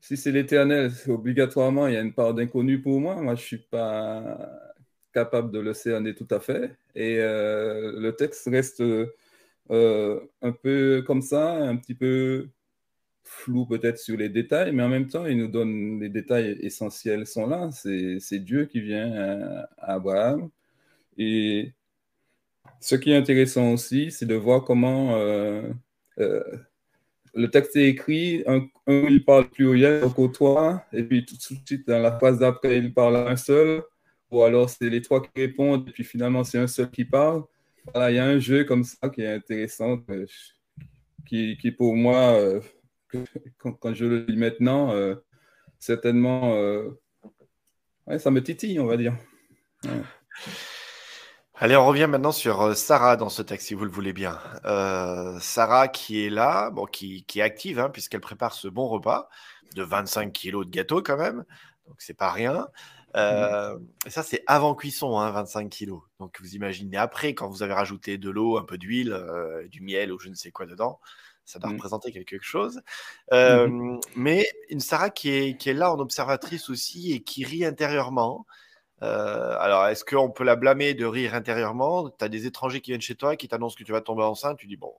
si 0.00 0.16
c'est 0.16 0.32
l'éternel, 0.32 0.90
obligatoirement, 1.08 1.86
il 1.86 1.94
y 1.94 1.96
a 1.96 2.00
une 2.00 2.14
part 2.14 2.34
d'inconnu 2.34 2.80
pour 2.80 3.00
moi. 3.00 3.16
Moi, 3.16 3.34
je 3.34 3.42
ne 3.42 3.46
suis 3.46 3.58
pas 3.58 4.38
capable 5.12 5.50
de 5.52 5.58
le 5.60 5.74
cerner 5.74 6.14
tout 6.14 6.28
à 6.30 6.40
fait. 6.40 6.76
Et 6.94 7.18
euh, 7.18 8.00
le 8.00 8.14
texte 8.16 8.48
reste 8.50 8.80
euh, 8.80 10.20
un 10.42 10.52
peu 10.52 11.02
comme 11.06 11.22
ça, 11.22 11.52
un 11.52 11.76
petit 11.76 11.94
peu 11.94 12.48
flou 13.22 13.66
peut-être 13.66 13.98
sur 13.98 14.16
les 14.16 14.28
détails, 14.28 14.72
mais 14.72 14.82
en 14.82 14.88
même 14.88 15.06
temps, 15.08 15.26
il 15.26 15.38
nous 15.38 15.48
donne 15.48 16.00
les 16.00 16.08
détails 16.08 16.58
essentiels 16.62 17.26
sont 17.26 17.46
là. 17.46 17.70
C'est 17.72 18.38
Dieu 18.40 18.66
qui 18.66 18.80
vient 18.80 19.12
à, 19.78 19.94
Abraham. 19.94 20.50
Et 21.18 21.72
ce 22.80 22.96
qui 22.96 23.12
est 23.12 23.16
intéressant 23.16 23.72
aussi, 23.72 24.10
c'est 24.10 24.26
de 24.26 24.34
voir 24.34 24.64
comment 24.64 25.16
euh, 25.16 25.62
le 27.34 27.50
texte 27.50 27.76
est 27.76 27.88
écrit, 27.88 28.42
un, 28.46 28.66
il 28.86 29.24
parle 29.24 29.48
pluriel, 29.48 30.00
donc 30.00 30.18
au 30.18 30.28
toi, 30.28 30.84
et 30.92 31.02
puis 31.02 31.24
tout 31.24 31.36
de 31.36 31.40
suite, 31.40 31.86
dans 31.86 31.98
la 31.98 32.18
phase 32.18 32.38
d'après, 32.38 32.78
il 32.78 32.92
parle 32.92 33.16
à 33.16 33.28
un 33.28 33.36
seul, 33.36 33.82
ou 34.30 34.42
alors 34.42 34.68
c'est 34.68 34.88
les 34.88 35.02
trois 35.02 35.22
qui 35.22 35.30
répondent, 35.36 35.88
et 35.88 35.92
puis 35.92 36.04
finalement, 36.04 36.44
c'est 36.44 36.58
un 36.58 36.66
seul 36.66 36.90
qui 36.90 37.04
parle. 37.04 37.44
Voilà, 37.92 38.10
il 38.10 38.16
y 38.16 38.18
a 38.18 38.24
un 38.24 38.38
jeu 38.38 38.64
comme 38.64 38.84
ça 38.84 39.08
qui 39.08 39.22
est 39.22 39.34
intéressant, 39.34 39.98
euh, 40.10 40.26
qui, 41.26 41.56
pour 41.76 41.94
moi, 41.96 42.34
euh, 42.34 42.60
quand, 43.58 43.94
je 43.94 44.04
le 44.04 44.24
lis 44.26 44.36
maintenant, 44.36 44.92
euh, 44.92 45.14
certainement, 45.78 46.54
ça 48.18 48.30
me 48.30 48.42
titille, 48.42 48.80
on 48.80 48.86
va 48.86 48.96
dire. 48.96 49.16
Allez, 51.62 51.76
on 51.76 51.84
revient 51.84 52.06
maintenant 52.08 52.32
sur 52.32 52.62
euh, 52.62 52.74
Sarah 52.74 53.16
dans 53.16 53.28
ce 53.28 53.42
texte, 53.42 53.66
si 53.66 53.74
vous 53.74 53.84
le 53.84 53.90
voulez 53.90 54.14
bien. 54.14 54.38
Euh, 54.64 55.38
Sarah 55.40 55.88
qui 55.88 56.24
est 56.24 56.30
là, 56.30 56.70
bon, 56.70 56.86
qui, 56.86 57.26
qui 57.26 57.40
est 57.40 57.42
active, 57.42 57.78
hein, 57.78 57.90
puisqu'elle 57.90 58.22
prépare 58.22 58.54
ce 58.54 58.66
bon 58.66 58.88
repas 58.88 59.28
de 59.76 59.82
25 59.82 60.32
kilos 60.32 60.64
de 60.64 60.70
gâteau 60.70 61.02
quand 61.02 61.18
même, 61.18 61.44
donc 61.86 61.96
c'est 61.98 62.14
pas 62.14 62.30
rien. 62.30 62.66
Euh, 63.14 63.78
et 64.06 64.10
ça, 64.10 64.22
c'est 64.22 64.42
avant 64.46 64.74
cuisson, 64.74 65.18
hein, 65.18 65.30
25 65.32 65.68
kilos. 65.68 66.00
Donc 66.18 66.40
vous 66.40 66.54
imaginez 66.54 66.96
après, 66.96 67.34
quand 67.34 67.50
vous 67.50 67.62
avez 67.62 67.74
rajouté 67.74 68.16
de 68.16 68.30
l'eau, 68.30 68.56
un 68.56 68.64
peu 68.64 68.78
d'huile, 68.78 69.14
du 69.68 69.82
miel 69.82 70.14
ou 70.14 70.18
je 70.18 70.30
ne 70.30 70.34
sais 70.34 70.50
quoi 70.50 70.64
dedans, 70.64 70.98
ça 71.44 71.58
doit 71.58 71.68
mmh. 71.68 71.74
représenter 71.74 72.10
quelque 72.10 72.38
chose. 72.40 72.80
Mmh 73.32 73.98
mais 74.16 74.46
une 74.70 74.80
Sarah 74.80 75.10
qui 75.10 75.28
est, 75.28 75.58
qui 75.58 75.68
est 75.68 75.74
là 75.74 75.92
en 75.92 75.98
observatrice 75.98 76.70
aussi 76.70 77.12
et 77.12 77.20
qui 77.20 77.44
rit 77.44 77.66
intérieurement. 77.66 78.46
Euh, 79.02 79.56
alors, 79.58 79.86
est-ce 79.86 80.04
qu'on 80.04 80.30
peut 80.30 80.44
la 80.44 80.56
blâmer 80.56 80.94
de 80.94 81.06
rire 81.06 81.34
intérieurement? 81.34 82.10
Tu 82.10 82.24
as 82.24 82.28
des 82.28 82.46
étrangers 82.46 82.80
qui 82.80 82.90
viennent 82.90 83.00
chez 83.00 83.14
toi, 83.14 83.36
qui 83.36 83.48
t'annoncent 83.48 83.76
que 83.76 83.84
tu 83.84 83.92
vas 83.92 84.00
tomber 84.00 84.22
enceinte, 84.22 84.58
tu 84.58 84.66
dis 84.66 84.76
bon. 84.76 84.92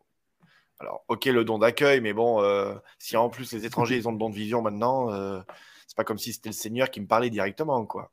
Alors, 0.79 1.05
ok, 1.07 1.25
le 1.25 1.43
don 1.43 1.59
d'accueil, 1.59 2.01
mais 2.01 2.13
bon, 2.13 2.41
euh, 2.41 2.73
si 2.97 3.15
en 3.15 3.29
plus 3.29 3.53
les 3.53 3.65
étrangers 3.65 3.97
ils 3.97 4.07
ont 4.07 4.11
le 4.11 4.17
don 4.17 4.31
de 4.31 4.35
vision 4.35 4.63
maintenant, 4.63 5.11
euh, 5.11 5.39
c'est 5.85 5.95
pas 5.95 6.03
comme 6.03 6.17
si 6.17 6.33
c'était 6.33 6.49
le 6.49 6.53
Seigneur 6.53 6.89
qui 6.89 6.99
me 7.01 7.05
parlait 7.05 7.29
directement, 7.29 7.85
quoi. 7.85 8.11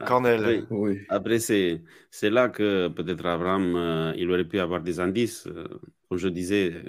Ah, 0.00 0.06
Cornel. 0.06 0.66
Oui. 0.70 0.98
Après, 1.08 1.38
c'est, 1.38 1.82
c'est 2.10 2.30
là 2.30 2.48
que 2.48 2.88
peut-être 2.88 3.24
Abraham, 3.24 4.14
il 4.16 4.28
aurait 4.30 4.44
pu 4.44 4.58
avoir 4.58 4.80
des 4.80 4.98
indices. 4.98 5.46
comme 6.08 6.18
je 6.18 6.28
disais, 6.28 6.82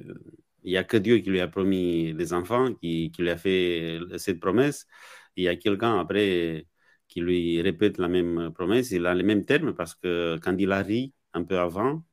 il 0.63 0.71
n'y 0.71 0.77
a 0.77 0.83
que 0.83 0.97
Dieu 0.97 1.19
qui 1.19 1.29
lui 1.29 1.41
a 1.41 1.47
promis 1.47 2.13
des 2.15 2.33
enfants, 2.33 2.73
qui, 2.73 3.11
qui 3.11 3.21
lui 3.21 3.29
a 3.29 3.37
fait 3.37 3.99
cette 4.17 4.39
promesse. 4.39 4.87
Il 5.35 5.43
y 5.43 5.47
a 5.47 5.55
quelqu'un 5.55 5.99
après 5.99 6.65
qui 7.11 7.21
lui 7.21 7.61
répète 7.61 7.97
la 7.99 8.07
même 8.07 8.51
promesse. 8.53 8.91
Il 8.91 9.05
a 9.05 9.13
les 9.13 9.23
mêmes 9.23 9.45
termes 9.45 9.73
parce 9.75 9.95
que 9.95 10.39
quand 10.43 10.55
il 10.57 10.71
a 10.71 10.81
ri 10.81 11.13
un 11.33 11.43
peu 11.43 11.59
avant, 11.59 12.03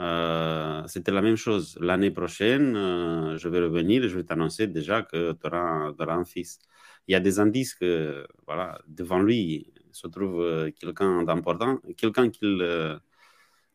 euh, 0.00 0.86
c'était 0.86 1.10
la 1.12 1.22
même 1.22 1.36
chose. 1.36 1.76
L'année 1.80 2.12
prochaine, 2.12 2.76
euh, 2.76 3.36
je 3.36 3.48
vais 3.48 3.60
revenir 3.60 4.04
et 4.04 4.08
je 4.08 4.16
vais 4.16 4.24
t'annoncer 4.24 4.68
déjà 4.68 5.02
que 5.02 5.32
tu 5.32 5.46
auras, 5.46 5.92
un 5.98 6.24
fils. 6.24 6.60
Il 7.08 7.12
y 7.12 7.14
a 7.16 7.20
des 7.20 7.40
indices 7.40 7.74
que, 7.74 8.26
voilà, 8.46 8.80
devant 8.86 9.20
lui 9.20 9.72
se 9.92 10.06
trouve 10.06 10.40
euh, 10.42 10.70
quelqu'un 10.80 11.24
d'important, 11.24 11.78
quelqu'un 11.96 12.30
qu'il 12.30 12.62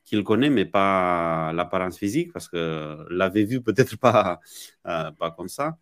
qu'il 0.06 0.24
connaît, 0.24 0.50
mais 0.50 0.66
pas 0.66 1.54
l'apparence 1.54 1.98
physique, 1.98 2.34
parce 2.34 2.50
que 2.50 3.06
l'avait 3.10 3.46
vu 3.46 3.62
peut-être 3.62 3.98
pas, 3.98 4.40
pas 4.84 5.32
comme 5.38 5.48
ça. 5.50 5.78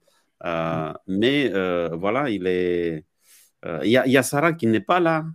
mais 1.08 1.50
voilà, 1.94 2.30
il 2.30 2.48
est, 2.48 2.98
euh, 2.98 3.02
il 3.84 3.89
y, 3.89 4.18
a 4.18 4.24
Sarah 4.24 4.53
qui 4.53 4.68
n'est 4.68 4.82
pas 4.82 5.00
là, 5.00 5.25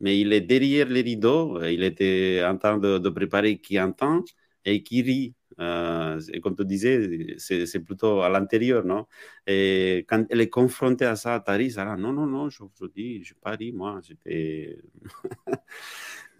mais 0.00 0.18
il 0.20 0.32
est 0.32 0.40
derrière 0.40 0.88
les 0.88 1.02
rideaux. 1.02 1.62
Il 1.64 1.82
était 1.84 2.42
en 2.44 2.56
train 2.58 2.78
de, 2.78 3.08
préparer 3.08 3.58
qui 3.58 3.80
entend 3.80 4.24
et 4.64 4.82
qui 4.82 5.02
rit. 5.02 5.34
Euh, 5.60 6.20
et 6.32 6.40
comme 6.40 6.54
tu 6.56 6.64
disais, 6.64 7.36
c'est 7.38 7.80
plutôt 7.80 8.20
à 8.22 8.28
l'intérieur, 8.28 8.84
non? 8.84 9.06
Et 9.46 10.04
quand 10.08 10.24
elle 10.30 10.40
est 10.40 10.50
confrontée 10.50 11.04
à 11.06 11.16
ça, 11.16 11.40
Tari, 11.40 11.70
Sarah, 11.72 11.96
non, 11.96 12.12
non, 12.12 12.26
non, 12.26 12.48
je 12.48 12.62
vous 12.62 12.88
dis, 12.88 13.24
je 13.24 13.34
pas 13.34 13.52
ri, 13.52 13.72
moi, 13.72 14.00
j'étais. 14.02 14.78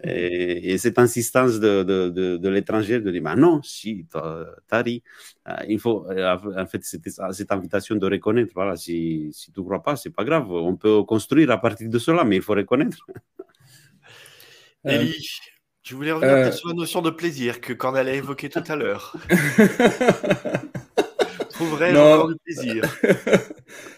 Et, 0.01 0.77
cette 0.77 0.97
insistance 0.97 1.59
de, 1.59 1.83
de, 1.83 2.07
de, 2.09 2.37
de 2.37 2.49
l'étranger 2.49 3.01
de 3.01 3.11
dire 3.11 3.21
bah 3.21 3.35
non, 3.35 3.61
si, 3.63 4.05
Tari, 4.67 5.03
euh, 5.47 5.53
il 5.67 5.79
faut, 5.79 6.09
euh, 6.09 6.37
en 6.57 6.67
fait, 6.67 6.83
cette 6.83 7.51
invitation 7.51 7.95
de 7.95 8.05
reconnaître, 8.05 8.53
voilà, 8.55 8.77
si, 8.77 9.29
si 9.33 9.51
tu 9.51 9.59
ne 9.59 9.65
crois 9.65 9.83
pas, 9.83 9.97
c'est 9.97 10.11
pas 10.11 10.23
grave, 10.23 10.49
on 10.51 10.77
peut 10.77 11.03
construire 11.03 11.51
à 11.51 11.57
partir 11.57 11.89
de 11.89 11.99
cela, 11.99 12.23
mais 12.23 12.37
il 12.37 12.41
faut 12.41 12.53
reconnaître. 12.53 13.05
Élie, 14.85 15.09
euh, 15.09 15.13
je 15.83 15.95
voulais 15.95 16.13
revenir 16.13 16.53
sur 16.53 16.69
la 16.69 16.75
notion 16.75 17.01
de 17.01 17.09
plaisir 17.09 17.59
que 17.59 17.73
Cornel 17.73 18.07
a 18.07 18.13
évoqué 18.13 18.47
tout 18.47 18.63
à 18.67 18.77
l'heure. 18.77 19.17
Trouverais 21.51 21.91
le 21.91 22.35
plaisir. 22.45 22.83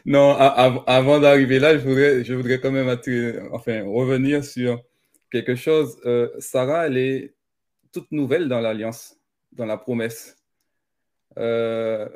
Non, 0.05 0.35
avant 0.35 1.19
d'arriver 1.19 1.59
là, 1.59 1.77
je 1.77 1.87
voudrais, 1.87 2.25
je 2.25 2.33
voudrais 2.33 2.59
quand 2.59 2.71
même 2.71 2.89
enfin, 3.51 3.83
revenir 3.85 4.43
sur 4.43 4.81
quelque 5.31 5.55
chose. 5.55 5.99
Euh, 6.05 6.29
Sarah, 6.39 6.87
elle 6.87 6.97
est 6.97 7.33
toute 7.91 8.11
nouvelle 8.11 8.47
dans 8.47 8.59
l'alliance, 8.59 9.17
dans 9.51 9.65
la 9.65 9.77
promesse. 9.77 10.37
Euh, 11.37 12.07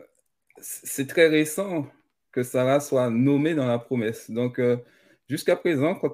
c'est 0.58 1.08
très 1.08 1.28
récent 1.28 1.88
que 2.32 2.44
Sarah 2.44 2.80
soit 2.80 3.10
nommée 3.10 3.56
dans 3.56 3.68
la 3.68 3.80
promesse. 3.80 4.30
Donc, 4.30 4.60
euh, 4.60 4.78
jusqu'à 5.28 5.56
présent, 5.56 5.96
quand 5.96 6.14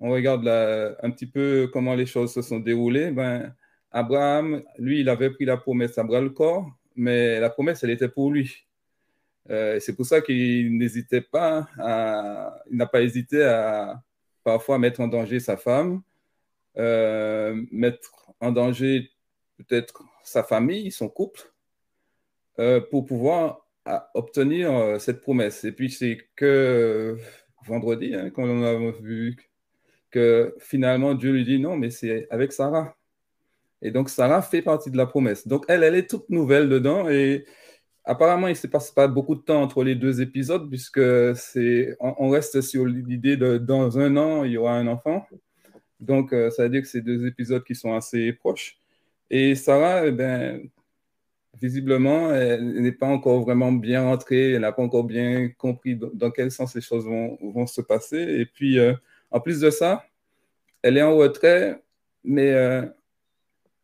on 0.00 0.10
regarde 0.10 0.46
un 0.46 1.10
petit 1.10 1.26
peu 1.26 1.68
comment 1.72 1.94
les 1.94 2.06
choses 2.06 2.32
se 2.32 2.42
sont 2.42 2.60
déroulées, 2.60 3.10
ben, 3.10 3.52
Abraham, 3.90 4.62
lui, 4.78 5.00
il 5.00 5.08
avait 5.08 5.30
pris 5.30 5.44
la 5.44 5.56
promesse 5.56 5.98
à 5.98 6.04
bras 6.04 6.20
le 6.20 6.30
corps, 6.30 6.70
mais 6.94 7.40
la 7.40 7.50
promesse, 7.50 7.82
elle 7.82 7.90
était 7.90 8.08
pour 8.08 8.30
lui. 8.30 8.66
c'est 9.48 9.96
pour 9.96 10.06
ça 10.06 10.20
qu'il 10.20 10.76
n'hésitait 10.76 11.22
pas 11.22 11.68
à, 11.78 12.54
il 12.70 12.76
n'a 12.76 12.86
pas 12.86 13.02
hésité 13.02 13.42
à 13.42 14.00
parfois 14.44 14.78
mettre 14.78 15.00
en 15.00 15.08
danger 15.08 15.40
sa 15.40 15.56
femme, 15.56 16.02
mettre 16.78 18.32
en 18.40 18.52
danger 18.52 19.10
peut-être 19.58 20.04
sa 20.22 20.42
famille, 20.42 20.90
son 20.90 21.08
couple, 21.08 21.52
euh, 22.58 22.80
pour 22.80 23.04
pouvoir 23.04 23.66
à 23.84 24.10
obtenir 24.14 25.00
cette 25.00 25.20
promesse. 25.20 25.64
Et 25.64 25.72
puis, 25.72 25.90
c'est 25.90 26.18
que 26.36 27.18
vendredi, 27.66 28.14
hein, 28.14 28.30
quand 28.30 28.44
on 28.44 28.62
a 28.62 28.74
vu 29.00 29.36
que 30.10 30.54
finalement 30.58 31.14
Dieu 31.14 31.32
lui 31.32 31.44
dit 31.44 31.58
non, 31.58 31.76
mais 31.76 31.90
c'est 31.90 32.26
avec 32.30 32.52
Sarah. 32.52 32.96
Et 33.82 33.90
donc 33.90 34.08
Sarah 34.10 34.42
fait 34.42 34.62
partie 34.62 34.90
de 34.90 34.96
la 34.96 35.06
promesse. 35.06 35.46
Donc 35.46 35.64
elle, 35.68 35.82
elle 35.82 35.94
est 35.94 36.08
toute 36.08 36.28
nouvelle 36.30 36.68
dedans 36.68 37.08
et 37.08 37.44
apparemment 38.04 38.48
il 38.48 38.52
ne 38.52 38.56
se 38.56 38.66
passe 38.66 38.90
pas 38.90 39.06
beaucoup 39.06 39.34
de 39.34 39.42
temps 39.42 39.62
entre 39.62 39.84
les 39.84 39.94
deux 39.94 40.20
épisodes 40.20 40.68
puisque 40.68 41.00
c'est 41.36 41.96
on, 42.00 42.30
reste 42.30 42.60
sur 42.62 42.86
l'idée 42.86 43.36
de 43.36 43.58
dans 43.58 43.98
un 43.98 44.16
an 44.16 44.44
il 44.44 44.52
y 44.52 44.56
aura 44.56 44.74
un 44.74 44.86
enfant. 44.88 45.26
Donc 46.00 46.32
euh, 46.32 46.50
ça 46.50 46.64
veut 46.64 46.70
dire 46.70 46.82
que 46.82 46.88
c'est 46.88 47.00
deux 47.00 47.26
épisodes 47.26 47.64
qui 47.64 47.74
sont 47.74 47.94
assez 47.94 48.32
proches. 48.32 48.78
Et 49.30 49.54
Sarah, 49.54 50.06
eh 50.06 50.12
ben, 50.12 50.68
visiblement, 51.60 52.32
elle 52.32 52.80
n'est 52.80 52.92
pas 52.92 53.06
encore 53.06 53.42
vraiment 53.42 53.72
bien 53.72 54.04
rentrée, 54.04 54.52
elle 54.52 54.62
n'a 54.62 54.72
pas 54.72 54.82
encore 54.82 55.04
bien 55.04 55.48
compris 55.50 55.96
dans, 55.96 56.30
quel 56.30 56.50
sens 56.50 56.74
les 56.74 56.80
choses 56.80 57.06
vont, 57.06 57.66
se 57.66 57.80
passer. 57.80 58.18
Et 58.18 58.46
puis, 58.46 58.78
euh, 58.78 58.94
en 59.30 59.40
plus 59.40 59.60
de 59.60 59.70
ça, 59.70 60.04
elle 60.82 60.96
est 60.98 61.02
en 61.02 61.16
retrait, 61.16 61.82
mais 62.24 62.52
euh, 62.52 62.86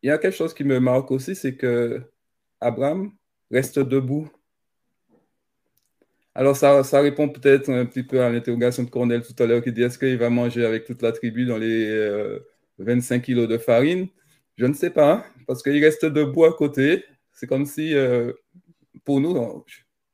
il 0.03 0.09
y 0.09 0.11
a 0.11 0.19
quelque 0.19 0.37
chose 0.37 0.55
qui 0.55 0.65
me 0.65 0.81
marque 0.81 1.11
aussi, 1.11 1.35
c'est 1.35 1.57
que 1.57 2.03
Abraham 2.61 3.13
reste 3.51 3.79
debout. 3.79 4.31
Alors, 6.35 6.57
ça, 6.57 7.01
répond 7.01 7.29
peut-être 7.29 7.71
un 7.71 7.87
petit 7.87 8.03
peu 8.03 8.21
à 8.21 8.31
l'interrogation 8.31 8.83
de 8.83 8.91
Cornel 8.91 9.23
tout 9.23 9.41
à 9.43 9.47
l'heure 9.47 9.63
qui 9.63 9.73
dit 9.73 9.83
est-ce 9.83 9.99
qu'il 9.99 10.19
va 10.19 10.31
manger 10.31 10.65
avec 10.65 10.85
toute 10.85 11.03
la 11.03 11.13
tribu 11.13 11.47
dans 11.47 11.59
les 11.59 12.39
25 12.79 13.17
euh, 13.17 13.19
kilos 13.21 13.49
de 13.49 13.59
farine? 13.59 14.09
Je 14.57 14.67
ne 14.67 14.75
sais 14.75 14.91
pas, 14.91 15.25
parce 15.47 15.63
qu'il 15.63 15.83
reste 15.85 16.05
debout 16.05 16.45
à 16.45 16.53
côté. 16.53 17.05
C'est 17.33 17.47
comme 17.47 17.67
si, 17.67 17.95
euh, 17.95 18.33
pour 19.05 19.21
nous, 19.21 19.65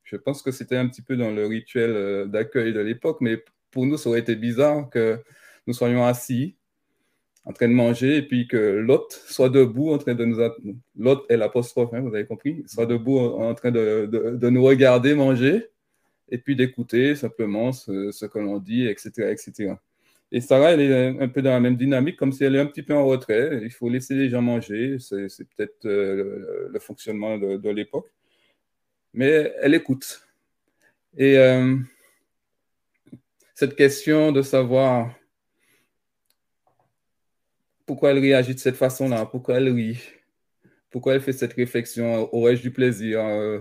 je 0.04 0.16
pense 0.16 0.42
que 0.42 0.50
c'était 0.50 0.76
un 0.76 0.88
petit 0.88 1.02
peu 1.02 1.16
dans 1.16 1.30
le 1.30 1.46
rituel 1.46 2.28
d'accueil 2.30 2.72
de 2.72 2.80
l'époque, 2.80 3.18
mais 3.20 3.42
pour 3.70 3.86
nous, 3.86 3.96
ça 3.96 4.10
aurait 4.10 4.20
été 4.20 4.34
bizarre 4.36 4.90
que 4.90 5.18
nous 5.66 5.74
soyons 5.74 6.04
assis 6.04 6.56
en 7.44 7.52
train 7.52 7.68
de 7.68 7.74
manger 7.74 8.18
et 8.18 8.22
puis 8.22 8.46
que 8.46 8.56
l'autre 8.56 9.16
soit 9.26 9.48
debout 9.48 9.92
en 9.92 9.98
train 9.98 10.14
de 10.14 10.24
nous... 10.24 10.38
L'autre 10.98 11.24
est 11.28 11.36
l'apostrophe, 11.36 11.90
hein, 11.94 12.00
vous 12.00 12.14
avez 12.14 12.26
compris, 12.26 12.62
soit 12.66 12.86
debout 12.86 13.18
en 13.18 13.54
train 13.54 13.70
de, 13.70 14.48
nous 14.50 14.62
regarder 14.62 15.14
manger 15.14 15.70
et 16.30 16.38
puis 16.38 16.56
d'écouter 16.56 17.14
simplement 17.14 17.72
ce, 17.72 18.26
que 18.26 18.38
l'on 18.38 18.58
dit, 18.58 18.86
etc., 18.86 19.30
etc. 19.30 19.74
Et 20.32 20.40
Sarah, 20.40 20.72
elle 20.72 20.80
est 20.80 21.20
un 21.20 21.28
peu 21.28 21.42
dans 21.42 21.50
la 21.50 21.60
même 21.60 21.76
dynamique, 21.76 22.16
comme 22.16 22.32
si 22.32 22.44
elle 22.44 22.54
est 22.54 22.60
un 22.60 22.66
petit 22.66 22.82
peu 22.84 22.94
en 22.94 23.04
retrait. 23.04 23.60
Il 23.64 23.70
faut 23.70 23.88
laisser 23.88 24.14
les 24.14 24.28
gens 24.28 24.42
manger. 24.42 24.98
C'est 25.00 25.26
peut-être 25.56 25.86
euh, 25.86 26.68
le, 26.70 26.78
fonctionnement 26.78 27.36
de, 27.36 27.56
de 27.56 27.70
l'époque. 27.70 28.10
Mais 29.12 29.52
elle 29.60 29.74
écoute. 29.74 30.22
Et 31.16 31.36
euh, 31.36 31.76
cette 33.54 33.74
question 33.74 34.30
de 34.30 34.42
savoir 34.42 35.12
pourquoi 37.84 38.12
elle 38.12 38.20
réagit 38.20 38.54
de 38.54 38.60
cette 38.60 38.76
façon-là, 38.76 39.26
pourquoi 39.26 39.56
elle 39.56 39.68
rit, 39.68 39.98
pourquoi 40.90 41.14
elle 41.14 41.20
fait 41.20 41.32
cette 41.32 41.54
réflexion, 41.54 42.32
aurais-je 42.32 42.62
du 42.62 42.70
plaisir 42.70 43.20
euh, 43.24 43.58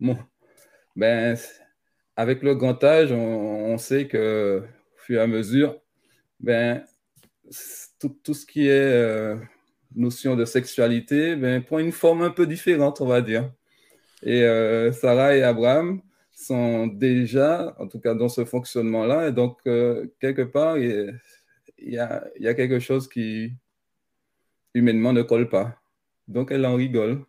bon, 0.00 0.16
ben, 0.96 1.36
Avec 2.18 2.42
le 2.42 2.56
grand 2.56 2.82
âge, 2.82 3.12
on, 3.12 3.78
sait 3.78 4.08
que 4.08 4.64
au 4.64 4.98
fur 4.98 5.20
et 5.20 5.22
à 5.22 5.28
mesure, 5.28 5.78
ben, 6.40 6.84
tout, 8.00 8.34
ce 8.34 8.44
qui 8.44 8.66
est 8.66 8.72
euh, 8.72 9.36
notion 9.94 10.34
de 10.34 10.44
sexualité 10.44 11.36
ben, 11.36 11.62
prend 11.62 11.78
une 11.78 11.92
forme 11.92 12.22
un 12.22 12.30
peu 12.30 12.48
différente, 12.48 13.00
on 13.00 13.06
va 13.06 13.22
dire. 13.22 13.52
Et 14.24 14.42
euh, 14.42 14.90
Sarah 14.90 15.36
et 15.36 15.44
Abraham, 15.44 16.02
sont 16.32 16.88
déjà, 16.88 17.76
en 17.78 17.86
tout 17.86 18.00
cas 18.00 18.14
dans 18.14 18.28
ce 18.28 18.44
fonctionnement-là. 18.44 19.28
Et 19.28 19.32
donc, 19.32 19.58
euh, 19.68 20.08
quelque 20.20 20.42
part, 20.42 20.76
il 20.76 21.20
y, 21.78 21.98
a, 21.98 22.26
il 22.36 22.42
y, 22.42 22.48
a, 22.48 22.54
quelque 22.54 22.80
chose 22.80 23.08
qui, 23.08 23.52
humainement, 24.74 25.12
ne 25.12 25.22
colle 25.22 25.48
pas. 25.48 25.80
Donc, 26.26 26.50
elle 26.50 26.66
en 26.66 26.74
rigole. 26.74 27.24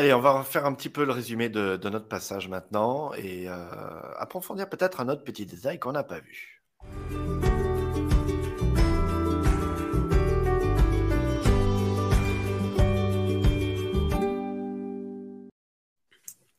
Allez, 0.00 0.14
on 0.14 0.20
va 0.20 0.42
faire 0.44 0.64
un 0.64 0.72
petit 0.72 0.88
peu 0.88 1.04
le 1.04 1.12
résumé 1.12 1.50
de, 1.50 1.76
de 1.76 1.90
notre 1.90 2.08
passage 2.08 2.48
maintenant 2.48 3.12
et 3.12 3.50
euh, 3.50 3.52
approfondir 4.16 4.66
peut-être 4.66 5.02
un 5.02 5.10
autre 5.10 5.24
petit 5.24 5.44
détail 5.44 5.78
qu'on 5.78 5.92
n'a 5.92 6.02
pas 6.02 6.20
vu. 6.20 6.62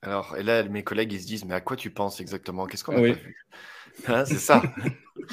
Alors, 0.03 0.37
et 0.37 0.43
là, 0.43 0.61
mes 0.61 0.83
collègues, 0.83 1.11
ils 1.13 1.21
se 1.21 1.25
disent, 1.25 1.45
mais 1.45 1.55
à 1.55 1.61
quoi 1.61 1.75
tu 1.75 1.89
penses 1.89 2.19
exactement? 2.19 2.67
Qu'est-ce 2.67 2.83
qu'on 2.83 2.91
a 2.91 2.97
pas 2.97 3.17
vu? 3.17 3.35
Hein, 4.07 4.25
C'est 4.25 4.37
ça. 4.37 4.61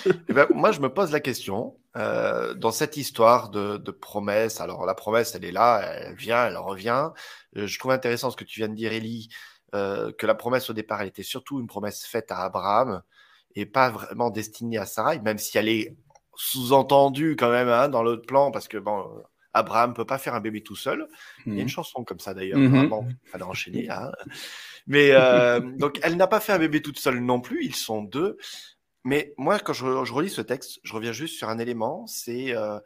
Eh 0.07 0.33
ben, 0.33 0.47
moi, 0.55 0.71
je 0.71 0.81
me 0.81 0.89
pose 0.89 1.13
la 1.13 1.21
question, 1.21 1.77
euh, 1.99 2.55
dans 2.55 2.71
cette 2.71 2.97
histoire 2.97 3.51
de, 3.51 3.91
promesse, 3.91 4.61
alors 4.61 4.87
la 4.87 4.95
promesse, 4.95 5.35
elle 5.35 5.45
est 5.45 5.53
là, 5.53 5.81
elle 5.83 6.15
vient, 6.15 6.47
elle 6.47 6.57
revient. 6.57 7.11
Euh, 7.57 7.67
je 7.67 7.79
trouve 7.79 7.91
intéressant 7.91 8.31
ce 8.31 8.37
que 8.37 8.45
tu 8.45 8.61
viens 8.61 8.69
de 8.69 8.75
dire, 8.75 8.93
Elie, 8.93 9.29
euh, 9.75 10.13
que 10.13 10.27
la 10.27 10.35
promesse 10.35 10.71
au 10.71 10.73
départ, 10.73 11.03
elle 11.03 11.09
était 11.09 11.23
surtout 11.23 11.61
une 11.61 11.67
promesse 11.67 12.07
faite 12.07 12.31
à 12.31 12.39
Abraham 12.39 13.03
et 13.55 13.67
pas 13.67 13.91
vraiment 13.91 14.31
destinée 14.31 14.79
à 14.79 14.87
Sarah, 14.87 15.19
même 15.19 15.39
si 15.39 15.59
elle 15.59 15.69
est 15.69 15.97
sous-entendue 16.37 17.37
quand 17.37 17.51
même 17.51 17.69
hein, 17.69 17.89
dans 17.89 18.03
l'autre 18.03 18.27
plan, 18.27 18.51
parce 18.53 18.69
que 18.69 18.79
bon, 18.79 19.05
Abraham 19.53 19.95
peut 19.95 20.05
pas 20.05 20.19
faire 20.19 20.35
un 20.35 20.41
bébé 20.41 20.63
tout 20.63 20.77
seul. 20.77 21.09
Il 21.47 21.55
y 21.55 21.57
a 21.57 21.59
une 21.59 21.65
mhm. 21.65 21.69
chanson 21.69 22.05
comme 22.05 22.21
ça 22.21 22.35
d'ailleurs. 22.35 22.59
Mm 22.59 22.91
il 23.25 23.31
fallait 23.31 23.45
enchaîner. 23.45 23.91
Hein. 23.91 24.13
Mais 24.87 25.11
euh, 25.13 25.61
donc, 25.61 25.99
elle 26.03 26.17
n'a 26.17 26.27
pas 26.27 26.41
fait 26.41 26.53
un 26.53 26.59
bébé 26.59 26.81
toute 26.81 26.99
seule 26.99 27.21
non 27.21 27.41
plus. 27.41 27.65
Ils 27.65 27.75
sont 27.75 28.03
deux. 28.03 28.39
Mais 29.09 29.33
moi, 29.39 29.59
quand 29.59 29.73
je, 29.73 29.87
relis 29.87 30.29
ce 30.29 30.43
texte, 30.43 30.81
je 30.83 30.93
reviens 30.93 31.13
juste 31.13 31.39
sur 31.39 31.49
un 31.49 31.59
élément. 31.59 32.07
C'est 32.07 32.55
euh, 32.55 32.79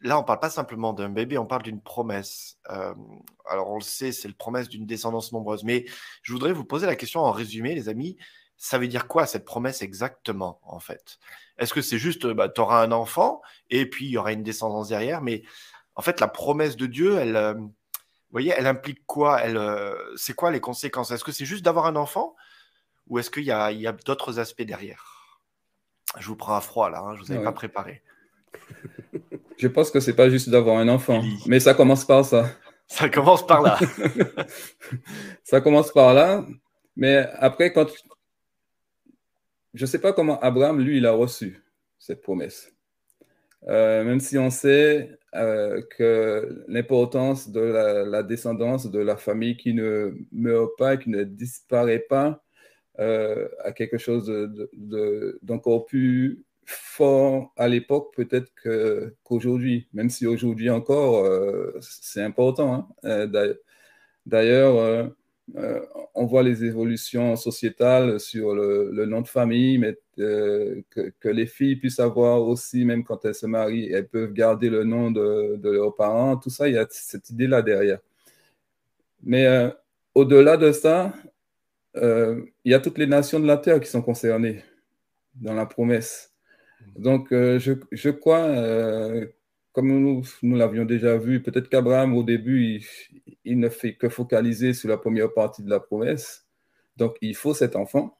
là, 0.00 0.18
on 0.18 0.22
parle 0.22 0.38
pas 0.38 0.50
simplement 0.50 0.92
d'un 0.92 1.08
bébé, 1.08 1.38
on 1.38 1.46
parle 1.46 1.62
d'une 1.62 1.80
promesse. 1.80 2.58
Euh, 2.68 2.92
alors, 3.46 3.70
on 3.70 3.76
le 3.76 3.82
sait, 3.82 4.12
c'est 4.12 4.28
la 4.28 4.34
promesse 4.34 4.68
d'une 4.68 4.84
descendance 4.84 5.32
nombreuse. 5.32 5.64
Mais 5.64 5.86
je 6.20 6.30
voudrais 6.34 6.52
vous 6.52 6.66
poser 6.66 6.84
la 6.84 6.94
question 6.94 7.20
en 7.22 7.32
résumé, 7.32 7.74
les 7.74 7.88
amis. 7.88 8.18
Ça 8.58 8.76
veut 8.76 8.86
dire 8.86 9.08
quoi 9.08 9.24
cette 9.24 9.46
promesse 9.46 9.80
exactement, 9.80 10.60
en 10.62 10.78
fait? 10.78 11.18
Est-ce 11.56 11.72
que 11.72 11.80
c'est 11.80 11.98
juste, 11.98 12.26
bah, 12.26 12.50
tu 12.50 12.60
auras 12.60 12.84
un 12.84 12.92
enfant 12.92 13.40
et 13.70 13.88
puis 13.88 14.04
il 14.04 14.10
y 14.10 14.18
aura 14.18 14.32
une 14.32 14.42
descendance 14.42 14.88
derrière? 14.88 15.22
Mais 15.22 15.42
en 15.94 16.02
fait, 16.02 16.20
la 16.20 16.28
promesse 16.28 16.76
de 16.76 16.84
Dieu, 16.84 17.16
elle, 17.16 17.36
euh, 17.36 17.54
vous 17.54 17.72
voyez, 18.30 18.52
elle 18.54 18.66
implique 18.66 19.06
quoi? 19.06 19.40
Elle, 19.40 19.58
C'est 20.16 20.34
quoi 20.34 20.50
les 20.50 20.60
conséquences? 20.60 21.12
Est-ce 21.12 21.24
que 21.24 21.32
c'est 21.32 21.46
juste 21.46 21.64
d'avoir 21.64 21.86
un 21.86 21.96
enfant 21.96 22.36
ou 23.06 23.18
est-ce 23.18 23.30
qu'il 23.30 23.44
y 23.44 23.52
a 23.52 23.92
d'autres 24.04 24.38
aspects 24.38 24.62
derrière? 24.62 25.13
Je 26.18 26.28
vous 26.28 26.36
prends 26.36 26.56
à 26.56 26.60
froid 26.60 26.90
là, 26.90 27.00
hein, 27.00 27.14
je 27.14 27.20
ne 27.20 27.26
vous 27.26 27.32
avais 27.32 27.44
pas 27.44 27.52
préparé. 27.52 28.02
Je 29.56 29.68
pense 29.68 29.90
que 29.90 30.00
c'est 30.00 30.16
pas 30.16 30.28
juste 30.28 30.50
d'avoir 30.50 30.78
un 30.78 30.88
enfant, 30.88 31.22
mais 31.46 31.60
ça 31.60 31.74
commence 31.74 32.04
par 32.04 32.24
ça. 32.24 32.48
Ça 32.86 33.08
commence 33.08 33.46
par 33.46 33.62
là. 33.62 33.78
ça 35.42 35.62
commence 35.62 35.90
par 35.90 36.12
là, 36.12 36.44
mais 36.96 37.26
après, 37.38 37.72
quand, 37.72 37.86
je 39.72 39.82
ne 39.82 39.86
sais 39.86 40.00
pas 40.00 40.12
comment 40.12 40.38
Abraham, 40.40 40.80
lui, 40.80 40.98
il 40.98 41.06
a 41.06 41.12
reçu 41.12 41.62
cette 41.98 42.20
promesse. 42.20 42.70
Euh, 43.68 44.04
même 44.04 44.20
si 44.20 44.36
on 44.36 44.50
sait 44.50 45.18
euh, 45.34 45.82
que 45.96 46.64
l'importance 46.68 47.48
de 47.48 47.60
la, 47.60 48.22
descendance 48.22 48.90
de 48.90 49.00
la 49.00 49.16
famille 49.16 49.56
qui 49.56 49.74
ne 49.74 50.14
meurt 50.30 50.76
pas, 50.76 50.96
qui 50.96 51.10
ne 51.10 51.24
disparaît 51.24 52.00
pas, 52.08 52.43
euh, 52.98 53.48
a 53.62 53.72
quelque 53.72 53.98
chose 53.98 54.32
d'encore 55.42 55.86
plus 55.86 56.44
fort 56.66 57.52
à 57.56 57.68
l'époque 57.68 58.14
peut-être 58.16 58.50
qu'aujourd'hui, 58.62 59.88
même 59.92 60.10
si 60.10 60.26
aujourd'hui 60.26 60.70
encore 60.70 61.28
c'est 61.80 62.22
important. 62.22 62.88
Hein. 63.02 63.30
D'ailleurs, 64.26 65.10
euh, 65.56 65.80
on 66.14 66.24
voit 66.24 66.42
les 66.42 66.64
évolutions 66.64 67.36
sociétales 67.36 68.18
sur 68.18 68.54
le, 68.54 69.04
nom 69.06 69.20
de 69.20 69.28
famille, 69.28 69.78
mais 69.78 69.98
euh, 70.18 70.80
que, 70.90 71.28
les 71.28 71.46
filles 71.46 71.76
puissent 71.76 72.00
avoir 72.00 72.42
aussi, 72.42 72.84
même 72.84 73.04
quand 73.04 73.24
elles 73.24 73.34
se 73.34 73.46
marient, 73.46 73.92
elles 73.92 74.08
peuvent 74.08 74.32
garder 74.32 74.70
le 74.70 74.84
nom 74.84 75.10
de, 75.10 75.58
leurs 75.62 75.94
parents. 75.94 76.36
Tout 76.36 76.50
ça, 76.50 76.68
il 76.68 76.74
y 76.74 76.78
a 76.78 76.86
cette 76.90 77.30
idée-là 77.30 77.62
derrière. 77.62 77.98
Mais 79.22 79.46
euh, 79.46 79.70
au-delà 80.14 80.56
de 80.56 80.72
ça, 80.72 81.12
il 81.96 82.46
y 82.64 82.74
a 82.74 82.80
toutes 82.80 82.98
les 82.98 83.06
nations 83.06 83.40
de 83.40 83.46
la 83.46 83.56
terre 83.56 83.80
qui 83.80 83.88
sont 83.88 84.02
concernées 84.02 84.62
dans 85.34 85.54
la 85.54 85.66
promesse. 85.66 86.32
Donc, 86.96 87.28
je, 87.30 87.72
je, 87.92 88.10
crois 88.10 88.48
comme 89.74 89.88
nous, 89.88 90.22
nous 90.42 90.56
l'avions 90.56 90.84
déjà 90.84 91.18
vu, 91.18 91.42
peut-être 91.42 91.68
qu'Abraham, 91.68 92.16
au 92.16 92.22
début, 92.22 92.80
il, 93.44 93.58
ne 93.58 93.68
fait 93.68 93.94
que 93.94 94.08
focaliser 94.08 94.72
sur 94.72 94.88
la 94.88 94.96
première 94.96 95.34
partie 95.34 95.64
de 95.64 95.68
la 95.68 95.80
promesse. 95.80 96.46
Donc, 96.96 97.16
il 97.20 97.34
faut 97.34 97.54
cet 97.54 97.74
enfant. 97.74 98.16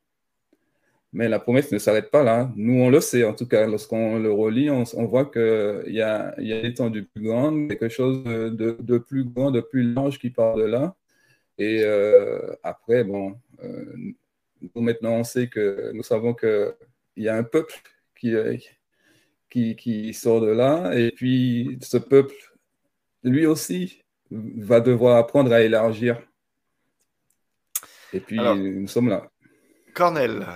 Mais 1.13 1.29
la 1.29 1.39
promesse 1.39 1.71
ne 1.71 1.79
s'arrête 1.79 2.11
pas 2.11 2.25
là. 2.25 2.51
Nous, 2.57 2.83
on 2.83 2.91
le 2.91 3.01
sait, 3.01 3.23
en 3.23 3.35
tout 3.35 3.47
cas, 3.47 3.69
lorsqu'on 3.69 4.19
le 4.19 4.33
relit, 4.33 4.69
on, 4.69 4.83
voit 5.07 5.27
qu'il 5.27 5.95
y 5.95 6.01
a, 6.01 6.35
y 6.41 6.53
a 6.53 6.91
plus 6.91 7.23
grande, 7.23 7.69
quelque 7.69 7.89
chose 7.89 8.25
de, 8.25 8.99
plus 8.99 9.23
grand, 9.23 9.53
de 9.53 9.61
plus 9.61 9.95
large 9.95 10.19
qui 10.19 10.31
part 10.31 10.57
de 10.57 10.65
là. 10.65 10.97
Et 11.57 11.85
euh, 11.85 12.53
après, 12.65 13.05
bon, 13.05 13.37
nous 14.75 14.83
maintenant, 14.83 15.13
on 15.13 15.25
sait 15.25 15.49
que 15.49 15.93
nous 15.93 16.03
savons 16.03 16.35
qu'il 16.35 16.75
y 17.17 17.29
a 17.29 17.37
un 17.37 17.43
peuple 17.43 17.75
qui, 18.19 18.35
qui, 19.51 19.77
qui, 19.77 20.15
sort 20.15 20.41
de 20.41 20.51
là. 20.51 20.93
Et 20.97 21.11
puis, 21.11 21.79
ce 21.83 21.97
peuple, 21.97 22.35
lui 23.23 23.47
aussi, 23.47 24.03
va 24.31 24.81
devoir 24.81 25.17
apprendre 25.17 25.53
à 25.53 25.63
élargir. 25.63 26.21
Et 28.13 28.21
puis, 28.21 28.39
nous 28.39 28.89
sommes 28.89 29.09
là. 29.09 29.31
Cornel, 29.93 30.47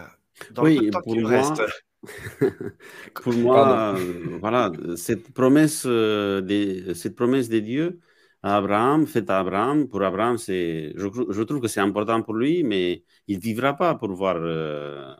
dans 0.50 0.64
oui, 0.64 0.78
le 0.78 0.90
temps 0.90 1.02
pour 1.02 1.16
moi, 1.16 1.54
pour 3.22 3.32
moi, 3.34 3.96
voilà, 4.40 4.72
cette 4.96 5.32
promesse, 5.32 5.86
de, 5.86 6.92
cette 6.94 7.14
promesse 7.14 7.48
de 7.48 7.58
Dieu 7.60 8.00
Abraham, 8.42 9.06
faite 9.06 9.30
à 9.30 9.40
Abraham, 9.40 9.88
pour 9.88 10.02
Abraham, 10.02 10.38
c'est, 10.38 10.92
je, 10.96 11.42
trouve 11.42 11.60
que 11.60 11.68
c'est 11.68 11.80
important 11.80 12.22
pour 12.22 12.34
lui, 12.34 12.62
mais 12.62 13.04
il 13.26 13.36
ne 13.38 13.42
vivra 13.42 13.74
pas 13.76 13.96
pour 13.96 14.12
voir 14.12 14.36
euh, 14.38 15.14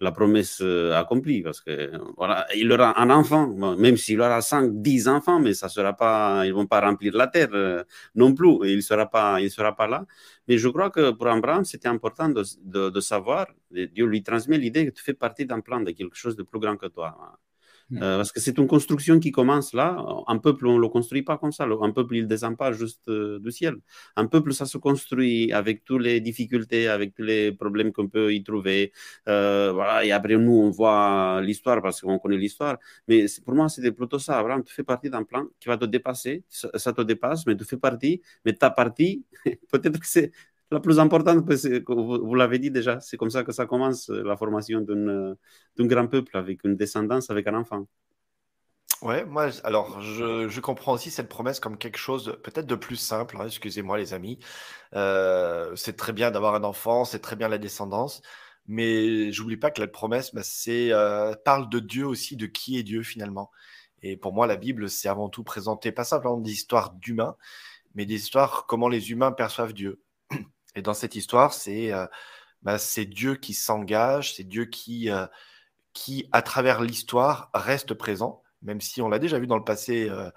la 0.00 0.12
promesse 0.12 0.60
euh, 0.62 0.94
accomplie 0.98 1.42
parce 1.42 1.60
que 1.60 1.92
voilà, 2.16 2.46
il 2.56 2.72
aura 2.72 3.00
un 3.00 3.10
enfant, 3.10 3.48
même 3.76 3.96
s'il 3.96 4.20
aura 4.20 4.40
5, 4.42 4.82
10 4.82 5.08
enfants, 5.08 5.38
mais 5.40 5.54
ça 5.54 5.68
sera 5.68 5.92
pas, 5.92 6.44
ils 6.46 6.54
vont 6.54 6.66
pas 6.66 6.80
remplir 6.80 7.14
la 7.16 7.28
terre 7.28 7.50
euh, 7.52 7.84
non 8.14 8.34
plus, 8.34 8.68
il 8.68 8.82
sera 8.82 9.06
pas, 9.06 9.38
sera 9.48 9.76
pas 9.76 9.86
là. 9.86 10.06
Mais 10.48 10.58
je 10.58 10.68
crois 10.68 10.90
que 10.90 11.10
pour 11.12 11.28
Abraham, 11.28 11.64
c'était 11.64 11.88
important 11.88 12.28
de, 12.30 12.42
de, 12.62 12.90
de, 12.90 13.00
savoir, 13.00 13.46
Dieu 13.70 14.06
lui 14.06 14.22
transmet 14.22 14.58
l'idée 14.58 14.86
que 14.86 14.90
tu 14.90 15.02
fais 15.02 15.14
partie 15.14 15.46
d'un 15.46 15.60
plan, 15.60 15.80
de 15.80 15.92
quelque 15.92 16.16
chose 16.16 16.36
de 16.36 16.42
plus 16.42 16.60
grand 16.60 16.76
que 16.76 16.86
toi. 16.86 17.38
Euh, 17.94 18.18
parce 18.18 18.32
que 18.32 18.40
c'est 18.40 18.56
une 18.58 18.66
construction 18.66 19.18
qui 19.18 19.32
commence 19.32 19.72
là. 19.74 20.04
Un 20.26 20.38
peuple, 20.38 20.66
on 20.66 20.76
ne 20.76 20.80
le 20.80 20.88
construit 20.88 21.22
pas 21.22 21.38
comme 21.38 21.52
ça. 21.52 21.64
Un 21.64 21.90
peuple, 21.90 22.16
il 22.16 22.22
ne 22.22 22.28
descend 22.28 22.56
pas 22.56 22.72
juste 22.72 23.08
euh, 23.08 23.38
du 23.40 23.50
ciel. 23.50 23.76
Un 24.16 24.26
peuple, 24.26 24.52
ça 24.52 24.66
se 24.66 24.78
construit 24.78 25.52
avec 25.52 25.84
toutes 25.84 26.02
les 26.02 26.20
difficultés, 26.20 26.88
avec 26.88 27.14
tous 27.14 27.22
les 27.22 27.52
problèmes 27.52 27.92
qu'on 27.92 28.08
peut 28.08 28.32
y 28.32 28.42
trouver. 28.42 28.92
Euh, 29.28 29.72
voilà. 29.72 30.04
Et 30.04 30.12
après, 30.12 30.36
nous, 30.36 30.52
on 30.52 30.70
voit 30.70 31.40
l'histoire 31.42 31.82
parce 31.82 32.00
qu'on 32.00 32.18
connaît 32.18 32.36
l'histoire. 32.36 32.78
Mais 33.08 33.26
pour 33.44 33.54
moi, 33.54 33.68
c'était 33.68 33.92
plutôt 33.92 34.18
ça. 34.18 34.38
Abraham, 34.38 34.62
tu 34.62 34.72
fais 34.72 34.84
partie 34.84 35.10
d'un 35.10 35.24
plan 35.24 35.46
qui 35.58 35.68
va 35.68 35.76
te 35.76 35.84
dépasser. 35.84 36.44
Ça, 36.48 36.92
te 36.92 37.02
dépasse, 37.02 37.46
mais 37.46 37.56
tu 37.56 37.64
fais 37.64 37.76
partie. 37.76 38.22
Mais 38.44 38.52
ta 38.52 38.70
partie, 38.70 39.24
peut-être 39.72 39.98
que 39.98 40.06
c'est 40.06 40.32
la 40.70 40.80
plus 40.80 41.00
importante, 41.00 41.44
vous, 41.88 42.34
l'avez 42.34 42.58
dit 42.58 42.70
déjà, 42.70 43.00
c'est 43.00 43.16
comme 43.16 43.30
ça 43.30 43.42
que 43.42 43.52
ça 43.52 43.66
commence 43.66 44.08
euh, 44.10 44.22
la 44.22 44.36
formation 44.36 44.80
d'un 44.80 45.36
grand 45.78 46.06
peuple 46.06 46.36
avec 46.36 46.64
une 46.64 46.76
descendance, 46.76 47.30
avec 47.30 47.46
un 47.48 47.54
enfant. 47.54 47.86
Ouais, 49.02 49.24
moi, 49.24 49.48
alors 49.64 50.00
je, 50.02 50.60
comprends 50.60 50.92
aussi 50.92 51.10
cette 51.10 51.28
promesse 51.28 51.58
comme 51.58 51.78
quelque 51.78 51.96
chose 51.96 52.36
peut-être 52.44 52.66
de 52.66 52.74
plus 52.74 52.96
simple. 52.96 53.36
Hein, 53.40 53.46
excusez-moi, 53.46 53.96
les 53.96 54.12
amis. 54.12 54.38
Euh, 54.94 55.74
c'est 55.74 55.96
très 55.96 56.12
bien 56.12 56.30
d'avoir 56.30 56.54
un 56.54 56.64
enfant, 56.64 57.04
c'est 57.04 57.20
très 57.20 57.34
bien 57.34 57.48
la 57.48 57.58
descendance, 57.58 58.20
mais 58.66 59.32
j'oublie 59.32 59.56
pas 59.56 59.70
que 59.70 59.80
la 59.80 59.88
promesse, 59.88 60.34
bah, 60.34 60.42
euh, 60.68 61.34
parle 61.44 61.68
de 61.70 61.78
Dieu 61.80 62.06
aussi, 62.06 62.36
de 62.36 62.46
qui 62.46 62.78
est 62.78 62.82
Dieu 62.82 63.02
finalement. 63.02 63.50
Et 64.02 64.16
pour 64.16 64.32
moi, 64.34 64.46
la 64.46 64.56
Bible, 64.56 64.88
c'est 64.90 65.08
avant 65.08 65.28
tout 65.30 65.44
présenter 65.44 65.92
pas 65.92 66.04
simplement 66.04 66.36
des 66.38 66.52
histoires 66.52 66.92
d'humains, 66.94 67.36
mais 67.94 68.06
des 68.06 68.16
histoires 68.16 68.66
comment 68.66 68.88
les 68.88 69.10
humains 69.10 69.32
perçoivent 69.32 69.72
Dieu. 69.72 70.00
Et 70.80 70.82
dans 70.82 70.94
cette 70.94 71.14
histoire, 71.14 71.52
c'est 71.52 71.92
euh, 71.92 72.06
bah, 72.62 72.78
Dieu 73.06 73.34
qui 73.34 73.52
s'engage, 73.52 74.36
c'est 74.36 74.44
Dieu 74.44 74.64
qui, 74.64 75.10
euh, 75.10 75.26
qui, 75.92 76.26
à 76.32 76.40
travers 76.40 76.80
l'histoire, 76.80 77.50
reste 77.52 77.92
présent, 77.92 78.42
même 78.62 78.80
si 78.80 79.02
on 79.02 79.10
l'a 79.10 79.18
déjà 79.18 79.38
vu 79.38 79.46
dans 79.46 79.58
le 79.58 79.64
passé, 79.64 80.08
euh, 80.08 80.30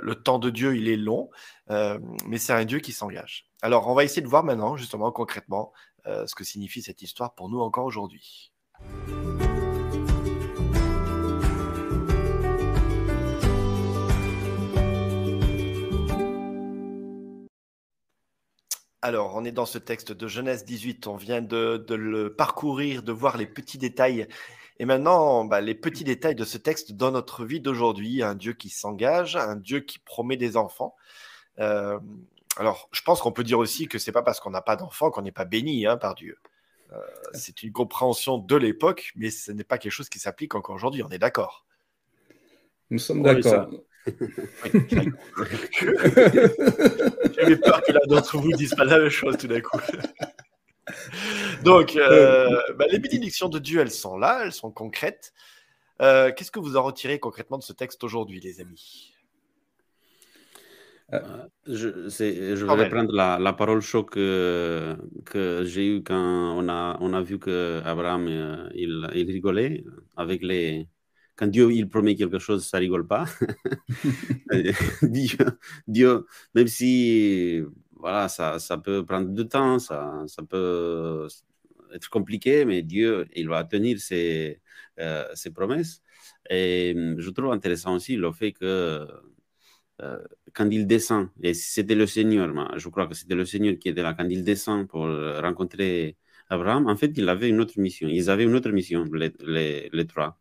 le 0.00 0.16
temps 0.16 0.40
de 0.40 0.50
Dieu, 0.50 0.76
il 0.76 0.88
est 0.88 0.96
long, 0.96 1.30
mais 1.68 2.38
c'est 2.38 2.52
un 2.52 2.64
Dieu 2.64 2.80
qui 2.80 2.90
s'engage. 2.90 3.46
Alors, 3.62 3.86
on 3.86 3.94
va 3.94 4.02
essayer 4.02 4.22
de 4.22 4.26
voir 4.26 4.42
maintenant, 4.42 4.76
justement, 4.76 5.12
concrètement, 5.12 5.72
ce 6.04 6.34
que 6.34 6.42
signifie 6.42 6.82
cette 6.82 7.02
histoire 7.02 7.36
pour 7.36 7.48
nous 7.48 7.60
encore 7.60 7.84
aujourd'hui. 7.84 8.52
Alors, 19.02 19.34
on 19.34 19.44
est 19.44 19.52
dans 19.52 19.66
ce 19.66 19.78
texte 19.78 20.12
de 20.12 20.28
Genèse 20.28 20.64
18, 20.64 21.06
on 21.06 21.16
vient 21.16 21.40
de, 21.40 21.82
le 21.88 22.34
parcourir, 22.34 23.02
de 23.02 23.12
voir 23.12 23.38
les 23.38 23.46
petits 23.46 23.78
détails. 23.78 24.28
Et 24.78 24.84
maintenant, 24.84 25.46
bah, 25.46 25.62
les 25.62 25.74
petits 25.74 26.04
détails 26.04 26.34
de 26.34 26.44
ce 26.44 26.58
texte 26.58 26.92
dans 26.92 27.10
notre 27.10 27.46
vie 27.46 27.60
d'aujourd'hui, 27.60 28.22
un 28.22 28.34
Dieu 28.34 28.52
qui 28.52 28.68
s'engage, 28.68 29.36
un 29.36 29.56
Dieu 29.56 29.80
qui 29.80 29.98
promet 29.98 30.36
des 30.36 30.58
enfants. 30.58 30.96
Euh, 31.60 31.98
alors, 32.56 32.90
je 32.92 33.00
pense 33.00 33.22
qu'on 33.22 33.32
peut 33.32 33.44
dire 33.44 33.58
aussi 33.58 33.88
que 33.88 33.98
c'est 33.98 34.12
pas 34.12 34.22
parce 34.22 34.38
qu'on 34.38 34.50
n'a 34.50 34.62
pas 34.62 34.76
d'enfants 34.76 35.10
qu'on 35.10 35.22
n'est 35.22 35.32
pas 35.32 35.46
béni 35.46 35.86
hein, 35.86 35.96
par 35.96 36.14
Dieu. 36.14 36.36
Euh, 36.92 36.98
c'est 37.32 37.62
une 37.62 37.72
compréhension 37.72 38.36
de 38.36 38.56
l'époque, 38.56 39.12
mais 39.16 39.30
ce 39.30 39.50
n'est 39.52 39.64
pas 39.64 39.78
quelque 39.78 39.92
chose 39.92 40.10
qui 40.10 40.18
s'applique 40.18 40.54
encore 40.54 40.74
aujourd'hui, 40.74 41.02
on 41.02 41.08
est 41.08 41.18
d'accord. 41.18 41.64
Nous 42.90 42.98
sommes 42.98 43.22
d'accord. 43.22 43.70
J'avais 47.36 47.56
peur 47.56 47.82
que 47.82 47.92
l'un 47.92 48.06
d'entre 48.06 48.38
vous 48.38 48.52
dise 48.52 48.74
pas 48.74 48.84
la 48.84 48.98
même 48.98 49.10
chose 49.10 49.36
tout 49.36 49.46
d'un 49.46 49.60
coup. 49.60 49.78
Donc, 51.62 51.96
euh, 51.96 52.48
bah, 52.76 52.86
les 52.90 52.98
bénédictions 52.98 53.48
de 53.48 53.58
Dieu, 53.58 53.80
elles 53.80 53.90
sont 53.90 54.16
là, 54.16 54.42
elles 54.44 54.52
sont 54.52 54.70
concrètes. 54.70 55.32
Euh, 56.00 56.32
qu'est-ce 56.32 56.50
que 56.50 56.60
vous 56.60 56.76
en 56.76 56.82
retirez 56.82 57.18
concrètement 57.18 57.58
de 57.58 57.62
ce 57.62 57.72
texte 57.72 58.02
aujourd'hui, 58.02 58.40
les 58.40 58.60
amis? 58.60 59.12
Euh, 61.12 61.20
je, 61.66 62.08
je 62.08 62.64
vais 62.64 62.72
reprendre 62.72 63.12
la, 63.12 63.38
la, 63.38 63.52
parole 63.52 63.80
choc 63.80 64.10
que, 64.12 64.96
que 65.26 65.64
j'ai 65.64 65.96
eu 65.96 66.02
quand 66.04 66.56
on 66.56 66.68
a, 66.68 66.96
on 67.00 67.12
a 67.12 67.20
vu 67.20 67.38
qu'Abraham 67.40 68.28
il, 68.74 69.10
il 69.14 69.30
rigolait 69.30 69.82
avec 70.16 70.42
les, 70.42 70.86
quand 71.40 71.46
Dieu 71.48 71.72
il 71.72 71.88
promet 71.88 72.16
quelque 72.16 72.38
chose, 72.38 72.66
ça 72.66 72.78
rigole 72.78 73.06
pas. 73.06 73.24
Dieu, 75.88 76.26
même 76.54 76.68
si 76.68 77.62
voilà, 77.96 78.28
ça, 78.28 78.58
ça, 78.58 78.76
peut 78.78 79.04
prendre 79.06 79.28
du 79.30 79.48
temps, 79.48 79.78
ça, 79.78 80.24
ça, 80.26 80.42
peut 80.42 81.28
être 81.94 82.08
compliqué, 82.10 82.64
mais 82.66 82.82
Dieu, 82.82 83.26
il 83.34 83.48
va 83.48 83.64
tenir 83.64 83.98
ses, 84.00 84.60
euh, 84.98 85.24
ses 85.34 85.50
promesses. 85.50 86.02
Et 86.50 86.92
hum, 86.96 87.18
je 87.20 87.30
trouve 87.30 87.52
intéressant 87.52 87.94
aussi 87.96 88.16
le 88.16 88.32
fait 88.32 88.52
que 88.52 89.06
euh, 90.02 90.18
quand 90.54 90.68
il 90.70 90.86
descend, 90.86 91.28
et 91.42 91.54
c'était 91.54 91.94
le 91.94 92.06
Seigneur, 92.06 92.48
je 92.78 92.88
crois 92.88 93.06
que 93.06 93.14
c'était 93.14 93.34
le 93.34 93.44
Seigneur 93.46 93.76
qui 93.78 93.88
était 93.88 94.02
là, 94.02 94.14
quand 94.14 94.28
il 94.28 94.44
descend 94.44 94.88
pour 94.88 95.06
rencontrer 95.42 96.16
Abraham, 96.50 96.86
en 96.88 96.96
fait, 96.96 97.12
il 97.16 97.28
avait 97.28 97.48
une 97.48 97.60
autre 97.60 97.78
mission. 97.78 98.08
Ils 98.08 98.28
avaient 98.30 98.44
une 98.44 98.54
autre 98.56 98.70
mission, 98.72 99.04
les, 99.04 99.32
les, 99.40 99.88
les 99.92 100.06
trois 100.06 100.38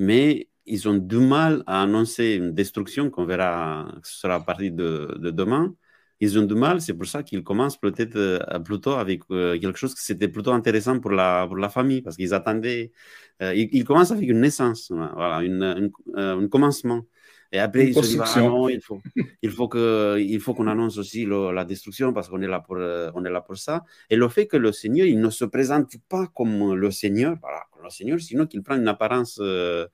mais 0.00 0.48
ils 0.66 0.88
ont 0.88 0.94
du 0.96 1.18
mal 1.18 1.62
à 1.66 1.82
annoncer 1.82 2.34
une 2.36 2.52
destruction 2.54 3.10
qu'on 3.10 3.26
verra, 3.26 3.92
ce 4.02 4.20
sera 4.20 4.36
à 4.36 4.40
partir 4.40 4.72
de, 4.72 5.18
demain. 5.30 5.74
Ils 6.20 6.38
ont 6.38 6.42
du 6.44 6.54
mal, 6.54 6.80
c'est 6.80 6.94
pour 6.94 7.06
ça 7.06 7.22
qu'ils 7.22 7.42
commencent 7.42 7.78
peut-être 7.78 8.16
euh, 8.16 8.58
plutôt 8.60 8.92
avec 8.92 9.22
euh, 9.30 9.58
quelque 9.58 9.78
chose 9.78 9.94
qui 9.94 10.02
c'était 10.02 10.28
plutôt 10.28 10.52
intéressant 10.52 11.00
pour 11.00 11.10
la, 11.12 11.46
pour 11.46 11.56
la 11.56 11.68
famille, 11.70 12.02
parce 12.02 12.16
qu'ils 12.16 12.34
attendaient. 12.34 12.92
Euh, 13.42 13.54
ils, 13.54 13.84
commencent 13.84 14.10
avec 14.12 14.28
une 14.28 14.40
naissance, 14.40 14.90
voilà, 14.90 15.42
une, 15.42 15.90
un 16.14 16.48
commencement. 16.48 17.02
Et 17.52 17.58
après, 17.58 17.88
ils 17.88 17.94
se 17.94 18.00
disent, 18.00 18.22
ah 18.22 18.40
non, 18.40 18.68
il 18.68 18.80
faut, 18.80 19.00
il 19.42 19.50
faut 19.50 19.68
que, 19.68 20.18
il 20.20 20.40
faut 20.40 20.54
qu'on 20.54 20.68
annonce 20.68 20.98
aussi 20.98 21.26
la 21.26 21.64
destruction 21.64 22.12
parce 22.12 22.28
qu'on 22.28 22.40
est 22.42 22.46
là 22.46 22.60
pour, 22.60 22.76
on 22.76 23.24
est 23.24 23.30
là 23.30 23.40
pour 23.40 23.56
ça. 23.56 23.84
Et 24.08 24.16
le 24.16 24.28
fait 24.28 24.46
que 24.46 24.56
le 24.56 24.72
Seigneur, 24.72 25.06
il 25.06 25.20
ne 25.20 25.30
se 25.30 25.44
présente 25.44 25.96
pas 26.08 26.28
comme 26.28 26.74
le 26.74 26.90
Seigneur, 26.90 27.36
voilà, 27.40 27.62
le 27.82 27.90
Seigneur, 27.90 28.20
sinon 28.20 28.46
qu'il 28.46 28.62
prend 28.62 28.76
une 28.76 28.88
apparence 28.88 29.38
euh, 29.40 29.86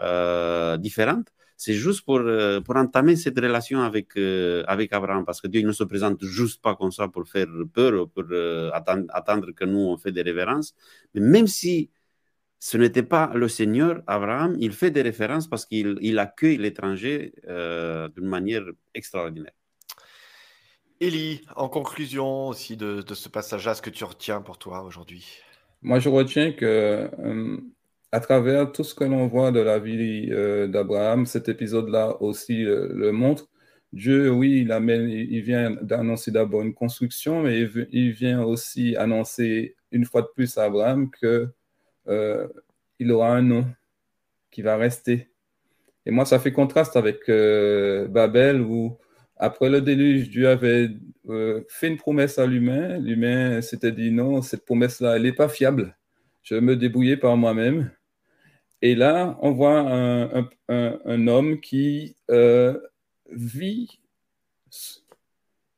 euh, 0.00 0.76
différente. 0.76 1.28
C'est 1.56 1.72
juste 1.72 2.04
pour, 2.04 2.18
euh, 2.18 2.60
pour 2.60 2.76
entamer 2.76 3.16
cette 3.16 3.38
relation 3.38 3.80
avec, 3.80 4.16
avec 4.66 4.92
Abraham, 4.92 5.24
parce 5.24 5.40
que 5.40 5.48
Dieu 5.48 5.60
il 5.60 5.66
ne 5.66 5.72
se 5.72 5.84
présente 5.84 6.22
juste 6.22 6.60
pas 6.60 6.76
comme 6.76 6.92
ça 6.92 7.08
pour 7.08 7.26
faire 7.28 7.46
peur, 7.72 8.08
pour 8.10 8.24
attendre, 8.74 9.04
attendre, 9.10 9.52
que 9.52 9.64
nous 9.64 9.78
on 9.78 9.96
fait 9.96 10.12
des 10.12 10.22
révérences. 10.22 10.74
Mais 11.14 11.22
même 11.22 11.46
si 11.46 11.88
ce 12.58 12.76
n'était 12.78 13.02
pas 13.02 13.32
le 13.34 13.48
Seigneur, 13.48 14.02
Abraham, 14.06 14.56
il 14.58 14.72
fait 14.72 14.90
des 14.90 15.02
références 15.02 15.48
parce 15.48 15.66
qu'il 15.66 15.98
il 16.00 16.18
accueille 16.18 16.56
l'étranger 16.56 17.32
d'une 17.46 18.26
manière 18.26 18.64
extraordinaire. 18.94 19.52
Élie, 21.00 21.42
en 21.56 21.68
conclusion 21.68 22.48
aussi 22.48 22.76
de, 22.76 23.02
de 23.02 23.14
ce 23.14 23.28
passage-là, 23.28 23.74
ce 23.74 23.82
que 23.82 23.90
tu 23.90 24.04
retiens 24.04 24.40
pour 24.40 24.58
toi 24.58 24.82
aujourd'hui? 24.82 25.42
Moi, 25.82 25.98
je 25.98 26.08
retiens 26.08 26.52
que 26.52 27.10
euh, 27.18 27.58
à 28.12 28.20
travers 28.20 28.72
tout 28.72 28.82
ce 28.82 28.94
que 28.94 29.04
l'on 29.04 29.26
voit 29.26 29.52
de 29.52 29.60
la 29.60 29.78
vie 29.78 30.28
euh, 30.30 30.66
d'Abraham, 30.66 31.26
cet 31.26 31.48
épisode-là 31.48 32.20
aussi 32.22 32.64
euh, 32.64 32.88
le 32.94 33.12
montre. 33.12 33.48
Dieu, 33.92 34.30
oui, 34.30 34.62
il, 34.62 34.72
amène, 34.72 35.08
il 35.08 35.40
vient 35.42 35.70
d'annoncer 35.82 36.30
d'abord 36.30 36.62
une 36.62 36.74
construction, 36.74 37.42
mais 37.42 37.60
il, 37.92 38.12
vient 38.12 38.42
aussi 38.42 38.96
annoncer 38.96 39.76
une 39.92 40.04
fois 40.04 40.22
de 40.22 40.28
plus 40.34 40.58
à 40.58 40.64
Abraham 40.64 41.10
que 41.10 41.48
il 42.08 43.12
aura 43.12 43.34
un 43.34 43.42
nom 43.42 43.66
qui 44.50 44.62
va 44.62 44.76
rester. 44.76 45.30
Et 46.06 46.10
moi, 46.10 46.24
ça 46.24 46.38
fait 46.38 46.52
contraste 46.52 46.96
avec 46.96 47.28
Babel 47.28 48.60
où 48.60 48.98
après 49.38 49.68
le 49.68 49.82
déluge, 49.82 50.30
Dieu 50.30 50.48
avait 50.48 50.90
euh, 51.28 51.62
fait 51.68 51.88
une 51.88 51.98
promesse 51.98 52.38
à 52.38 52.46
l'humain. 52.46 52.98
L'humain 52.98 53.60
s'était 53.60 53.92
dit 53.92 54.10
non, 54.10 54.40
cette 54.40 54.64
promesse-là, 54.64 55.16
elle 55.16 55.22
n'est 55.22 55.32
pas 55.32 55.48
fiable. 55.48 55.96
Je 56.42 56.54
vais 56.54 56.60
me 56.62 56.76
débrouiller 56.76 57.16
par 57.16 57.36
moi-même. 57.36 57.90
Et 58.80 58.94
là, 58.94 59.38
on 59.42 59.52
voit 59.52 59.80
un, 59.80 61.28
homme 61.28 61.60
qui 61.60 62.16
euh, 62.30 62.78
vit 63.30 64.00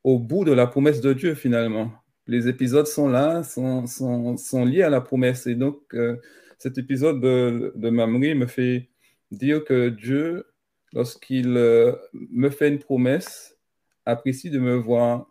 au 0.05 0.19
bout 0.19 0.45
de 0.45 0.53
la 0.53 0.67
promesse 0.67 1.01
de 1.01 1.13
Dieu 1.13 1.35
finalement. 1.35 1.93
Les 2.29 2.47
épisodes 2.49 2.87
sont 2.87 3.09
là, 3.09 3.43
sont, 3.43 4.65
liés 4.65 4.83
à 4.83 4.91
la 4.91 5.01
promesse. 5.01 5.47
Et 5.47 5.55
donc, 5.57 5.83
euh, 5.95 6.17
cet 6.59 6.79
épisode 6.79 7.21
de, 7.21 7.73
de 7.75 7.91
Mamri 7.91 8.35
me 8.35 8.47
fait 8.47 8.91
dire 9.31 9.65
que 9.65 9.89
Dieu 9.89 10.45
lorsqu'il 10.93 11.57
euh, 11.57 11.93
me 12.13 12.51
fait 12.51 12.69
une 12.69 12.79
promesse, 12.79 13.57
apprécie 14.05 14.51
de 14.51 14.59
me 14.59 14.75
voir 14.75 15.29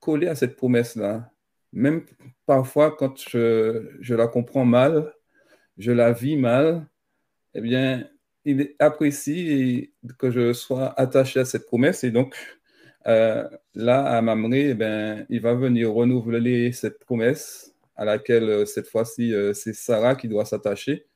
coller 0.00 0.28
à 0.28 0.34
cette 0.34 0.56
promesse-là. 0.56 1.30
Même 1.72 2.04
parfois, 2.46 2.94
quand 2.96 3.18
je, 3.28 4.14
la 4.14 4.28
comprends 4.28 4.64
mal, 4.64 5.12
je 5.78 5.92
la 5.92 6.12
vis 6.12 6.36
mal, 6.36 6.86
eh 7.54 7.60
bien, 7.60 8.08
il 8.44 8.74
apprécie 8.78 9.92
que 10.18 10.30
je 10.30 10.52
sois 10.52 10.98
attaché 10.98 11.40
à 11.40 11.44
cette 11.44 11.66
promesse. 11.66 12.04
Et 12.04 12.10
donc, 12.10 12.36
euh, 13.06 13.48
là, 13.74 14.04
à 14.04 14.20
Mamré, 14.22 14.70
eh 14.70 14.74
bien, 14.74 15.24
il 15.28 15.40
va 15.40 15.54
venir 15.54 15.92
renouveler 15.92 16.72
cette 16.72 16.98
promesse 16.98 17.74
à 17.96 18.04
laquelle, 18.04 18.44
euh, 18.44 18.64
cette 18.66 18.88
fois-ci, 18.88 19.32
c'est 19.54 19.74
Sarah 19.74 20.16
qui 20.16 20.28
doit 20.28 20.44
s'attacher. 20.44 21.06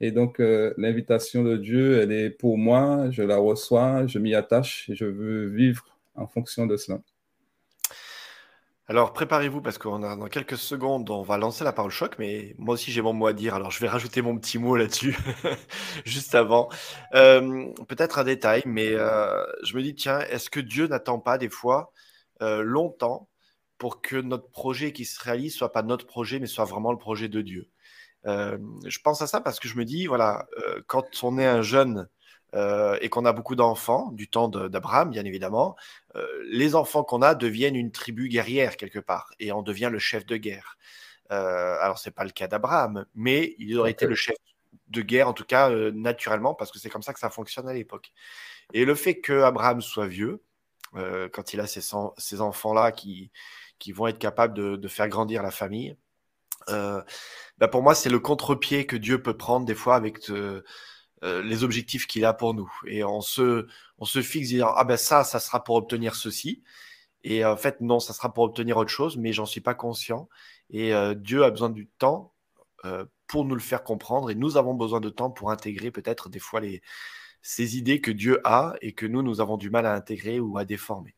Et 0.00 0.12
donc, 0.12 0.40
euh, 0.40 0.74
l'invitation 0.78 1.42
de 1.42 1.56
Dieu, 1.56 2.00
elle 2.00 2.12
est 2.12 2.30
pour 2.30 2.56
moi, 2.56 3.10
je 3.10 3.22
la 3.22 3.36
reçois, 3.38 4.06
je 4.06 4.18
m'y 4.18 4.34
attache 4.34 4.88
et 4.90 4.94
je 4.94 5.04
veux 5.04 5.46
vivre 5.46 5.98
en 6.14 6.26
fonction 6.28 6.66
de 6.66 6.76
cela. 6.76 7.00
Alors, 8.88 9.12
préparez-vous 9.12 9.60
parce 9.60 9.76
qu'on 9.76 10.02
a 10.02 10.16
dans 10.16 10.28
quelques 10.28 10.56
secondes, 10.56 11.10
on 11.10 11.22
va 11.22 11.36
lancer 11.36 11.62
la 11.62 11.72
parole 11.74 11.90
choc, 11.90 12.16
mais 12.18 12.54
moi 12.58 12.74
aussi 12.74 12.90
j'ai 12.90 13.02
mon 13.02 13.12
mot 13.12 13.26
à 13.26 13.34
dire. 13.34 13.54
Alors, 13.54 13.70
je 13.70 13.80
vais 13.80 13.88
rajouter 13.88 14.22
mon 14.22 14.38
petit 14.38 14.58
mot 14.58 14.76
là-dessus 14.76 15.16
juste 16.06 16.34
avant. 16.34 16.70
Euh, 17.14 17.66
peut-être 17.86 18.18
un 18.18 18.24
détail, 18.24 18.62
mais 18.64 18.88
euh, 18.94 19.44
je 19.62 19.76
me 19.76 19.82
dis, 19.82 19.94
tiens, 19.94 20.20
est-ce 20.20 20.48
que 20.48 20.60
Dieu 20.60 20.86
n'attend 20.86 21.18
pas 21.18 21.38
des 21.38 21.50
fois 21.50 21.92
longtemps 22.40 23.28
pour 23.78 24.00
que 24.00 24.16
notre 24.16 24.48
projet 24.50 24.92
qui 24.92 25.04
se 25.04 25.20
réalise 25.22 25.54
soit 25.54 25.72
pas 25.72 25.82
notre 25.82 26.06
projet, 26.06 26.38
mais 26.38 26.46
soit 26.46 26.64
vraiment 26.64 26.92
le 26.92 26.98
projet 26.98 27.28
de 27.28 27.42
Dieu? 27.42 27.68
Euh, 28.26 28.58
je 28.86 28.98
pense 28.98 29.22
à 29.22 29.26
ça 29.26 29.40
parce 29.40 29.60
que 29.60 29.68
je 29.68 29.76
me 29.76 29.84
dis, 29.84 30.06
voilà, 30.06 30.46
euh, 30.58 30.82
quand 30.86 31.22
on 31.22 31.38
est 31.38 31.46
un 31.46 31.62
jeune 31.62 32.08
euh, 32.54 32.98
et 33.00 33.08
qu'on 33.08 33.24
a 33.24 33.32
beaucoup 33.32 33.56
d'enfants, 33.56 34.10
du 34.12 34.28
temps 34.28 34.48
d'Abraham, 34.48 35.10
bien 35.10 35.24
évidemment, 35.24 35.76
les 36.50 36.74
enfants 36.74 37.04
qu'on 37.04 37.22
a 37.22 37.34
deviennent 37.34 37.76
une 37.76 37.92
tribu 37.92 38.28
guerrière 38.28 38.76
quelque 38.76 38.98
part 38.98 39.30
et 39.38 39.52
on 39.52 39.62
devient 39.62 39.88
le 39.92 40.00
chef 40.00 40.26
de 40.26 40.36
guerre. 40.36 40.76
alors, 41.30 41.98
c'est 41.98 42.10
pas 42.10 42.24
le 42.24 42.30
cas 42.30 42.48
d'Abraham, 42.48 43.06
mais 43.14 43.54
il 43.58 43.78
aurait 43.78 43.92
été 43.92 44.06
le 44.06 44.16
chef 44.16 44.36
de 44.88 45.02
guerre, 45.02 45.28
en 45.28 45.32
tout 45.32 45.44
cas 45.44 45.70
naturellement, 45.92 46.54
parce 46.54 46.72
que 46.72 46.78
c'est 46.78 46.90
comme 46.90 47.02
ça 47.02 47.12
que 47.12 47.20
ça 47.20 47.30
fonctionne 47.30 47.68
à 47.68 47.74
l'époque. 47.74 48.12
Et 48.72 48.84
le 48.84 48.94
fait 48.94 49.20
que 49.20 49.42
Abraham 49.42 49.80
soit 49.80 50.08
vieux, 50.08 50.42
quand 50.94 51.52
il 51.52 51.60
a 51.60 51.66
ces, 51.66 51.82
ces 52.16 52.40
enfants-là 52.40 52.90
qui, 52.92 53.30
qui 53.78 53.92
vont 53.92 54.08
être 54.08 54.18
capables 54.18 54.54
de, 54.54 54.76
de 54.76 54.88
faire 54.88 55.08
grandir 55.08 55.42
la 55.42 55.50
famille, 55.50 55.96
euh, 56.68 57.02
bah 57.58 57.68
pour 57.68 57.82
moi, 57.82 57.94
c'est 57.94 58.10
le 58.10 58.18
contre-pied 58.18 58.86
que 58.86 58.96
Dieu 58.96 59.22
peut 59.22 59.36
prendre 59.36 59.66
des 59.66 59.74
fois 59.74 59.96
avec 59.96 60.30
euh, 60.30 60.62
euh, 61.24 61.42
les 61.42 61.64
objectifs 61.64 62.06
qu'il 62.06 62.24
a 62.24 62.32
pour 62.32 62.54
nous. 62.54 62.70
Et 62.86 63.04
on 63.04 63.20
se, 63.20 63.66
on 63.98 64.04
se 64.04 64.22
fixe 64.22 64.48
disant 64.48 64.72
ah 64.76 64.84
ben 64.84 64.96
ça, 64.96 65.24
ça 65.24 65.40
sera 65.40 65.64
pour 65.64 65.76
obtenir 65.76 66.14
ceci. 66.14 66.62
Et 67.24 67.44
en 67.44 67.56
fait, 67.56 67.80
non, 67.80 68.00
ça 68.00 68.12
sera 68.12 68.32
pour 68.32 68.44
obtenir 68.44 68.76
autre 68.76 68.90
chose, 68.90 69.16
mais 69.16 69.32
j'en 69.32 69.46
suis 69.46 69.60
pas 69.60 69.74
conscient. 69.74 70.28
Et 70.70 70.92
Dieu 71.16 71.44
a 71.44 71.50
besoin 71.50 71.70
du 71.70 71.88
temps 71.98 72.32
pour 73.26 73.44
nous 73.44 73.54
le 73.54 73.60
faire 73.60 73.82
comprendre. 73.82 74.30
Et 74.30 74.36
nous 74.36 74.56
avons 74.56 74.74
besoin 74.74 75.00
de 75.00 75.08
temps 75.10 75.30
pour 75.30 75.50
intégrer 75.50 75.90
peut-être 75.90 76.28
des 76.28 76.38
fois 76.38 76.60
les, 76.60 76.80
ces 77.42 77.76
idées 77.76 78.00
que 78.00 78.10
Dieu 78.10 78.40
a 78.44 78.74
et 78.80 78.92
que 78.92 79.06
nous, 79.06 79.22
nous 79.22 79.40
avons 79.40 79.56
du 79.56 79.70
mal 79.70 79.86
à 79.86 79.94
intégrer 79.94 80.40
ou 80.40 80.58
à 80.58 80.64
déformer. 80.64 81.14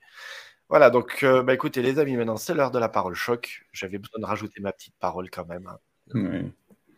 Voilà, 0.69 0.91
donc 0.91 1.25
euh, 1.25 1.43
bah, 1.43 1.53
écoutez 1.53 1.83
les 1.83 1.99
amis, 1.99 2.17
maintenant 2.17 2.37
c'est 2.37 2.55
l'heure 2.55 2.71
de 2.71 2.79
la 2.79 2.89
parole 2.89 3.15
choc. 3.15 3.67
J'avais 3.73 3.99
besoin 3.99 4.21
de 4.21 4.27
rajouter 4.27 4.61
ma 4.61 4.73
petite 4.73 4.95
parole 5.01 5.29
quand 5.29 5.47
même. 5.47 5.67
Hein. 5.67 6.53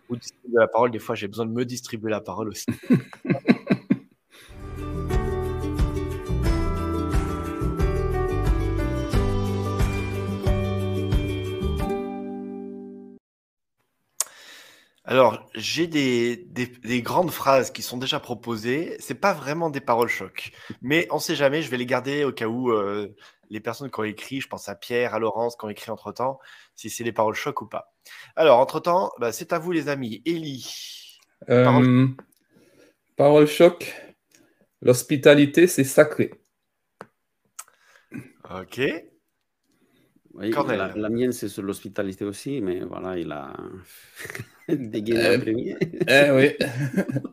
Ou 0.09 0.17
distribuer 0.17 0.59
la 0.59 0.69
parole, 0.69 0.91
des 0.91 0.99
fois 0.99 1.15
j'ai 1.15 1.29
besoin 1.29 1.47
de 1.47 1.53
me 1.53 1.65
distribuer 1.65 2.11
la 2.11 2.21
parole 2.21 2.49
aussi. 2.49 2.67
Alors, 15.05 15.51
j'ai 15.55 15.89
des, 15.89 16.37
des, 16.37 17.03
grandes 17.03 17.33
phrases 17.33 17.71
qui 17.71 17.83
sont 17.83 17.99
déjà 17.99 18.19
proposées. 18.19 18.97
C'est 18.99 19.15
pas 19.15 19.35
vraiment 19.35 19.69
des 19.69 19.81
paroles 19.81 20.09
choc, 20.09 20.53
mais 20.81 21.07
on 21.11 21.19
sait 21.19 21.35
jamais. 21.35 21.61
Je 21.61 21.69
vais 21.71 21.77
les 21.77 21.87
garder 21.87 22.25
au 22.25 22.33
cas 22.33 22.47
où 22.47 22.71
euh, 22.71 23.15
les 23.53 23.61
personnes 23.61 23.91
qui 23.91 24.01
ont 24.01 24.05
écrit, 24.05 24.41
je 24.41 24.49
pense 24.49 24.71
à 24.71 24.75
Pierre, 24.75 25.15
à 25.15 25.19
Laurence, 25.19 25.57
qui 25.57 25.67
ont 25.67 25.69
écrit 25.69 25.91
entre-temps, 25.91 26.41
si 26.75 26.89
c'est 26.89 27.05
des 27.05 27.13
paroles 27.13 27.35
choc 27.35 27.61
ou 27.61 27.67
pas. 27.67 27.95
Alors, 28.35 28.59
entre-temps, 28.59 29.13
bah, 29.21 29.31
c'est 29.31 29.53
à 29.53 29.59
vous 29.59 29.73
les 29.73 29.89
amis. 29.89 30.23
Élie. 30.25 31.21
Euh, 31.51 32.09
parole... 33.15 33.47
choc. 33.47 33.95
L'hospitalité, 34.81 35.67
c'est 35.67 35.85
sacré. 35.85 36.33
Ok. 38.51 38.81
la, 40.35 41.09
mienne, 41.11 41.33
c'est 41.33 41.49
sur 41.49 41.63
l'hospitalité 41.63 42.25
aussi, 42.25 42.63
mais 42.63 42.81
voilà, 42.81 43.19
il 43.19 43.31
a 43.33 43.55
dégainé 44.69 45.27
euh, 45.27 45.37
le 45.37 45.43
premier. 45.43 45.77
Eh 46.09 46.31
oui. 46.31 46.57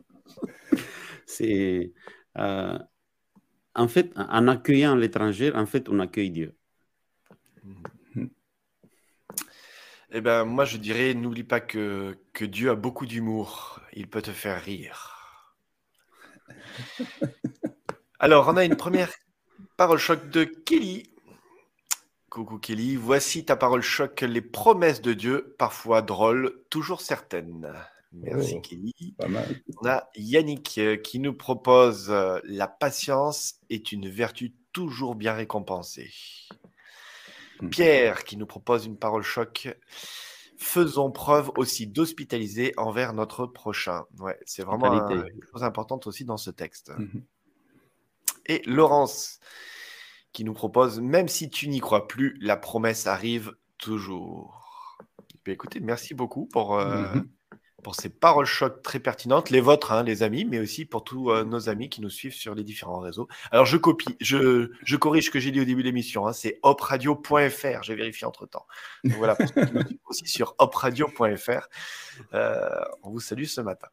c'est. 1.26 1.92
Euh, 2.36 2.78
en 3.74 3.88
fait, 3.88 4.12
en 4.16 4.48
accueillant 4.48 4.94
l'étranger, 4.94 5.52
en 5.54 5.66
fait, 5.66 5.88
on 5.88 6.00
accueille 6.00 6.30
Dieu. 6.30 6.54
Eh 10.12 10.20
ben, 10.20 10.44
moi, 10.44 10.64
je 10.64 10.76
dirais, 10.76 11.14
n'oublie 11.14 11.44
pas 11.44 11.60
que, 11.60 12.18
que 12.32 12.44
Dieu 12.44 12.70
a 12.70 12.74
beaucoup 12.74 13.06
d'humour. 13.06 13.80
Il 13.92 14.08
peut 14.08 14.22
te 14.22 14.32
faire 14.32 14.60
rire. 14.60 15.16
Alors, 18.18 18.48
on 18.48 18.56
a 18.56 18.64
une 18.64 18.76
première 18.76 19.12
parole 19.76 19.98
choc 19.98 20.28
de 20.30 20.42
Kelly. 20.42 21.12
Coucou 22.28 22.58
Kelly, 22.58 22.96
voici 22.96 23.44
ta 23.44 23.54
parole 23.54 23.82
choc. 23.82 24.22
Les 24.22 24.40
promesses 24.40 25.00
de 25.00 25.12
Dieu, 25.12 25.54
parfois 25.58 26.02
drôles, 26.02 26.60
toujours 26.70 27.02
certaines. 27.02 27.72
Merci 28.12 28.54
oh, 28.56 28.60
Kelly. 28.60 29.14
On 29.78 29.86
a 29.86 30.08
Yannick 30.16 30.78
euh, 30.78 30.96
qui 30.96 31.20
nous 31.20 31.34
propose 31.34 32.10
euh, 32.10 32.40
La 32.44 32.66
patience 32.66 33.60
est 33.70 33.92
une 33.92 34.08
vertu 34.08 34.54
toujours 34.72 35.14
bien 35.14 35.34
récompensée. 35.34 36.12
Hmm. 37.60 37.68
Pierre 37.70 38.24
qui 38.24 38.36
nous 38.36 38.46
propose 38.46 38.86
une 38.86 38.98
parole 38.98 39.22
choc. 39.22 39.68
Faisons 40.56 41.10
preuve 41.10 41.50
aussi 41.56 41.86
d'hospitaliser 41.86 42.74
envers 42.76 43.12
notre 43.12 43.46
prochain. 43.46 44.04
Ouais, 44.18 44.38
c'est 44.44 44.62
vraiment 44.62 45.08
une 45.08 45.42
chose 45.50 45.62
importante 45.62 46.06
aussi 46.06 46.24
dans 46.24 46.36
ce 46.36 46.50
texte. 46.50 46.92
Mhm. 46.98 47.24
Et 48.46 48.62
Laurence 48.66 49.38
qui 50.32 50.44
nous 50.44 50.52
propose 50.52 51.00
Même 51.00 51.28
si 51.28 51.48
tu 51.48 51.68
n'y 51.68 51.80
crois 51.80 52.06
plus, 52.08 52.36
la 52.40 52.56
promesse 52.56 53.06
arrive 53.06 53.56
toujours. 53.78 54.98
écoutez, 55.46 55.80
merci 55.80 56.14
beaucoup 56.14 56.46
pour, 56.46 56.78
euh, 56.78 57.14
mhm 57.14 57.28
pour 57.82 57.94
ces 57.94 58.08
paroles 58.08 58.46
choc 58.46 58.82
très 58.82 58.98
pertinentes, 58.98 59.50
les 59.50 59.60
vôtres, 59.60 59.92
hein, 59.92 60.02
les 60.02 60.22
amis, 60.22 60.44
mais 60.44 60.58
aussi 60.58 60.84
pour 60.84 61.04
tous 61.04 61.30
euh, 61.30 61.44
nos 61.44 61.68
amis 61.68 61.88
qui 61.88 62.00
nous 62.00 62.10
suivent 62.10 62.34
sur 62.34 62.54
les 62.54 62.64
différents 62.64 63.00
réseaux. 63.00 63.28
Alors, 63.50 63.66
je 63.66 63.76
copie, 63.76 64.16
je, 64.20 64.70
je 64.84 64.96
corrige 64.96 65.26
ce 65.26 65.30
que 65.30 65.40
j'ai 65.40 65.50
dit 65.50 65.60
au 65.60 65.64
début 65.64 65.82
de 65.82 65.88
l'émission, 65.88 66.26
hein, 66.26 66.32
c'est 66.32 66.58
opradio.fr, 66.62 67.82
j'ai 67.82 67.94
vérifié 67.94 68.26
entre 68.26 68.46
temps. 68.46 68.66
Donc 69.04 69.16
voilà, 69.16 69.34
pour 69.34 69.48
ceux 69.48 69.64
qui 69.64 69.72
nous 69.74 69.82
aussi 70.06 70.26
sur 70.26 70.54
opradio.fr, 70.58 71.68
euh, 72.34 72.68
on 73.02 73.10
vous 73.10 73.20
salue 73.20 73.44
ce 73.44 73.60
matin. 73.60 73.88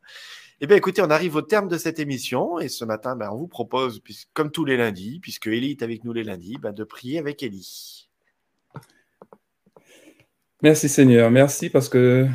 Eh 0.60 0.65
bien, 0.65 0.76
écoutez, 0.76 1.04
on 1.04 1.10
arrive 1.12 1.36
au 1.36 1.43
terme 1.43 1.67
de 1.67 1.78
cette 1.78 2.00
émission 2.00 2.60
et 2.60 2.67
ce 2.67 2.84
matin, 2.84 3.15
ben, 3.15 3.30
on 3.32 3.38
vous 3.38 3.47
propose, 3.47 4.02
comme 4.34 4.52
tous 4.52 4.65
les 4.65 4.76
lundis, 4.76 5.19
puisque 5.19 5.47
Elie 5.47 5.71
est 5.71 5.84
avec 5.84 6.04
nous 6.04 6.13
les 6.13 6.23
lundis, 6.23 6.58
ben, 6.60 6.73
de 6.73 6.84
prier 6.84 7.19
avec 7.19 7.43
Elie. 7.43 8.10
Merci 10.63 10.89
Seigneur, 10.89 11.30
merci 11.30 11.69
parce 11.69 11.88
que 11.88 12.28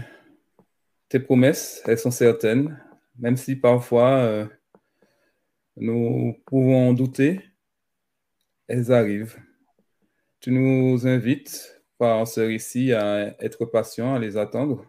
tes 1.12 1.20
promesses, 1.20 1.82
elles 1.84 1.98
sont 1.98 2.10
certaines, 2.10 2.82
même 3.18 3.36
si 3.36 3.54
parfois 3.54 4.20
euh, 4.20 4.46
nous 5.76 6.34
pouvons 6.46 6.94
douter, 6.94 7.42
elles 8.66 8.90
arrivent. 8.90 9.36
Tu 10.40 10.52
nous 10.52 11.06
invites 11.06 11.82
par 11.98 12.26
ce 12.26 12.40
récit 12.40 12.94
à 12.94 13.36
être 13.44 13.66
patient, 13.66 14.14
à 14.14 14.18
les 14.18 14.38
attendre 14.38 14.86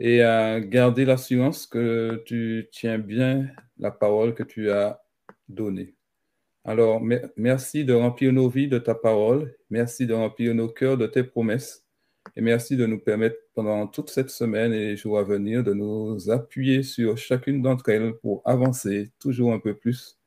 et 0.00 0.20
à 0.22 0.58
garder 0.58 1.04
l'assurance 1.04 1.68
que 1.68 2.20
tu 2.26 2.68
tiens 2.72 2.98
bien 2.98 3.46
la 3.78 3.92
parole 3.92 4.34
que 4.34 4.42
tu 4.42 4.68
as 4.72 5.00
donnée. 5.48 5.94
Alors, 6.64 7.00
merci 7.36 7.84
de 7.84 7.92
remplir 7.92 8.32
nos 8.32 8.48
vies 8.48 8.66
de 8.66 8.78
ta 8.78 8.96
parole. 8.96 9.54
Merci 9.70 10.08
de 10.08 10.14
remplir 10.14 10.56
nos 10.56 10.68
cœurs 10.68 10.98
de 10.98 11.06
tes 11.06 11.22
promesses. 11.22 11.87
Et 12.38 12.40
merci 12.40 12.76
de 12.76 12.86
nous 12.86 13.00
permettre 13.00 13.36
pendant 13.52 13.88
toute 13.88 14.10
cette 14.10 14.30
semaine 14.30 14.72
et 14.72 14.90
les 14.90 14.96
jours 14.96 15.18
à 15.18 15.24
venir 15.24 15.64
de 15.64 15.72
nous 15.74 16.30
appuyer 16.30 16.84
sur 16.84 17.18
chacune 17.18 17.62
d'entre 17.62 17.88
elles 17.88 18.14
pour 18.22 18.42
avancer 18.44 19.10
toujours 19.18 19.52
un 19.52 19.58
peu 19.58 19.74
plus, 19.74 20.20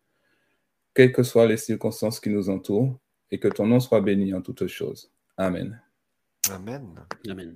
quelles 0.93 1.13
que 1.13 1.24
soient 1.24 1.47
les 1.47 1.56
circonstances 1.56 2.19
qui 2.19 2.30
nous 2.30 2.50
entourent, 2.50 3.00
et 3.32 3.39
que 3.39 3.47
ton 3.47 3.65
nom 3.65 3.80
soit 3.80 4.02
béni 4.02 4.34
en 4.34 4.41
toutes 4.41 4.67
choses. 4.67 5.10
Amen. 5.38 5.82
Amen. 6.50 6.95
Amen. 7.30 7.56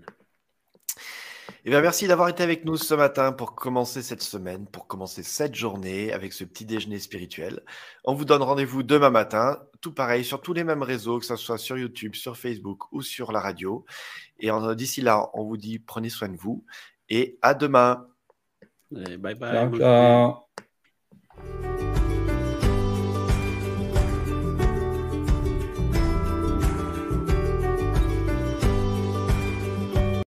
Eh 1.68 1.72
bien, 1.72 1.82
merci 1.82 2.06
d'avoir 2.08 2.30
été 2.30 2.44
avec 2.44 2.64
nous 2.64 2.78
ce 2.78 2.94
matin 2.94 3.32
pour 3.32 3.56
commencer 3.56 4.04
cette 4.04 4.22
semaine, 4.22 4.68
pour 4.68 4.86
commencer 4.86 5.24
cette 5.24 5.56
journée 5.56 6.14
avec 6.14 6.32
ce 6.32 6.44
petit 6.44 6.64
déjeuner 6.64 7.00
spirituel. 7.00 7.62
On 8.04 8.14
vous 8.14 8.24
donne 8.24 8.44
rendez-vous 8.44 8.84
demain 8.84 9.10
matin, 9.10 9.58
tout 9.82 9.92
pareil, 9.92 10.24
sur 10.24 10.44
tous 10.44 10.54
les 10.54 10.64
mêmes 10.64 10.84
réseaux, 10.84 11.18
que 11.18 11.26
ce 11.26 11.36
soit 11.36 11.58
sur 11.58 11.76
YouTube, 11.76 12.14
sur 12.14 12.38
Facebook 12.38 12.84
ou 12.94 13.02
sur 13.02 13.32
la 13.32 13.40
radio. 13.40 13.84
Et 14.40 14.52
d'ici 14.76 15.02
là, 15.02 15.28
on 15.34 15.44
vous 15.44 15.58
dit 15.58 15.80
prenez 15.80 16.10
soin 16.10 16.30
de 16.30 16.38
vous 16.38 16.64
et 17.10 17.40
à 17.42 17.56
demain. 17.56 18.06
bye 18.92 19.34
bye. 19.34 19.72
ciao. 19.80 20.46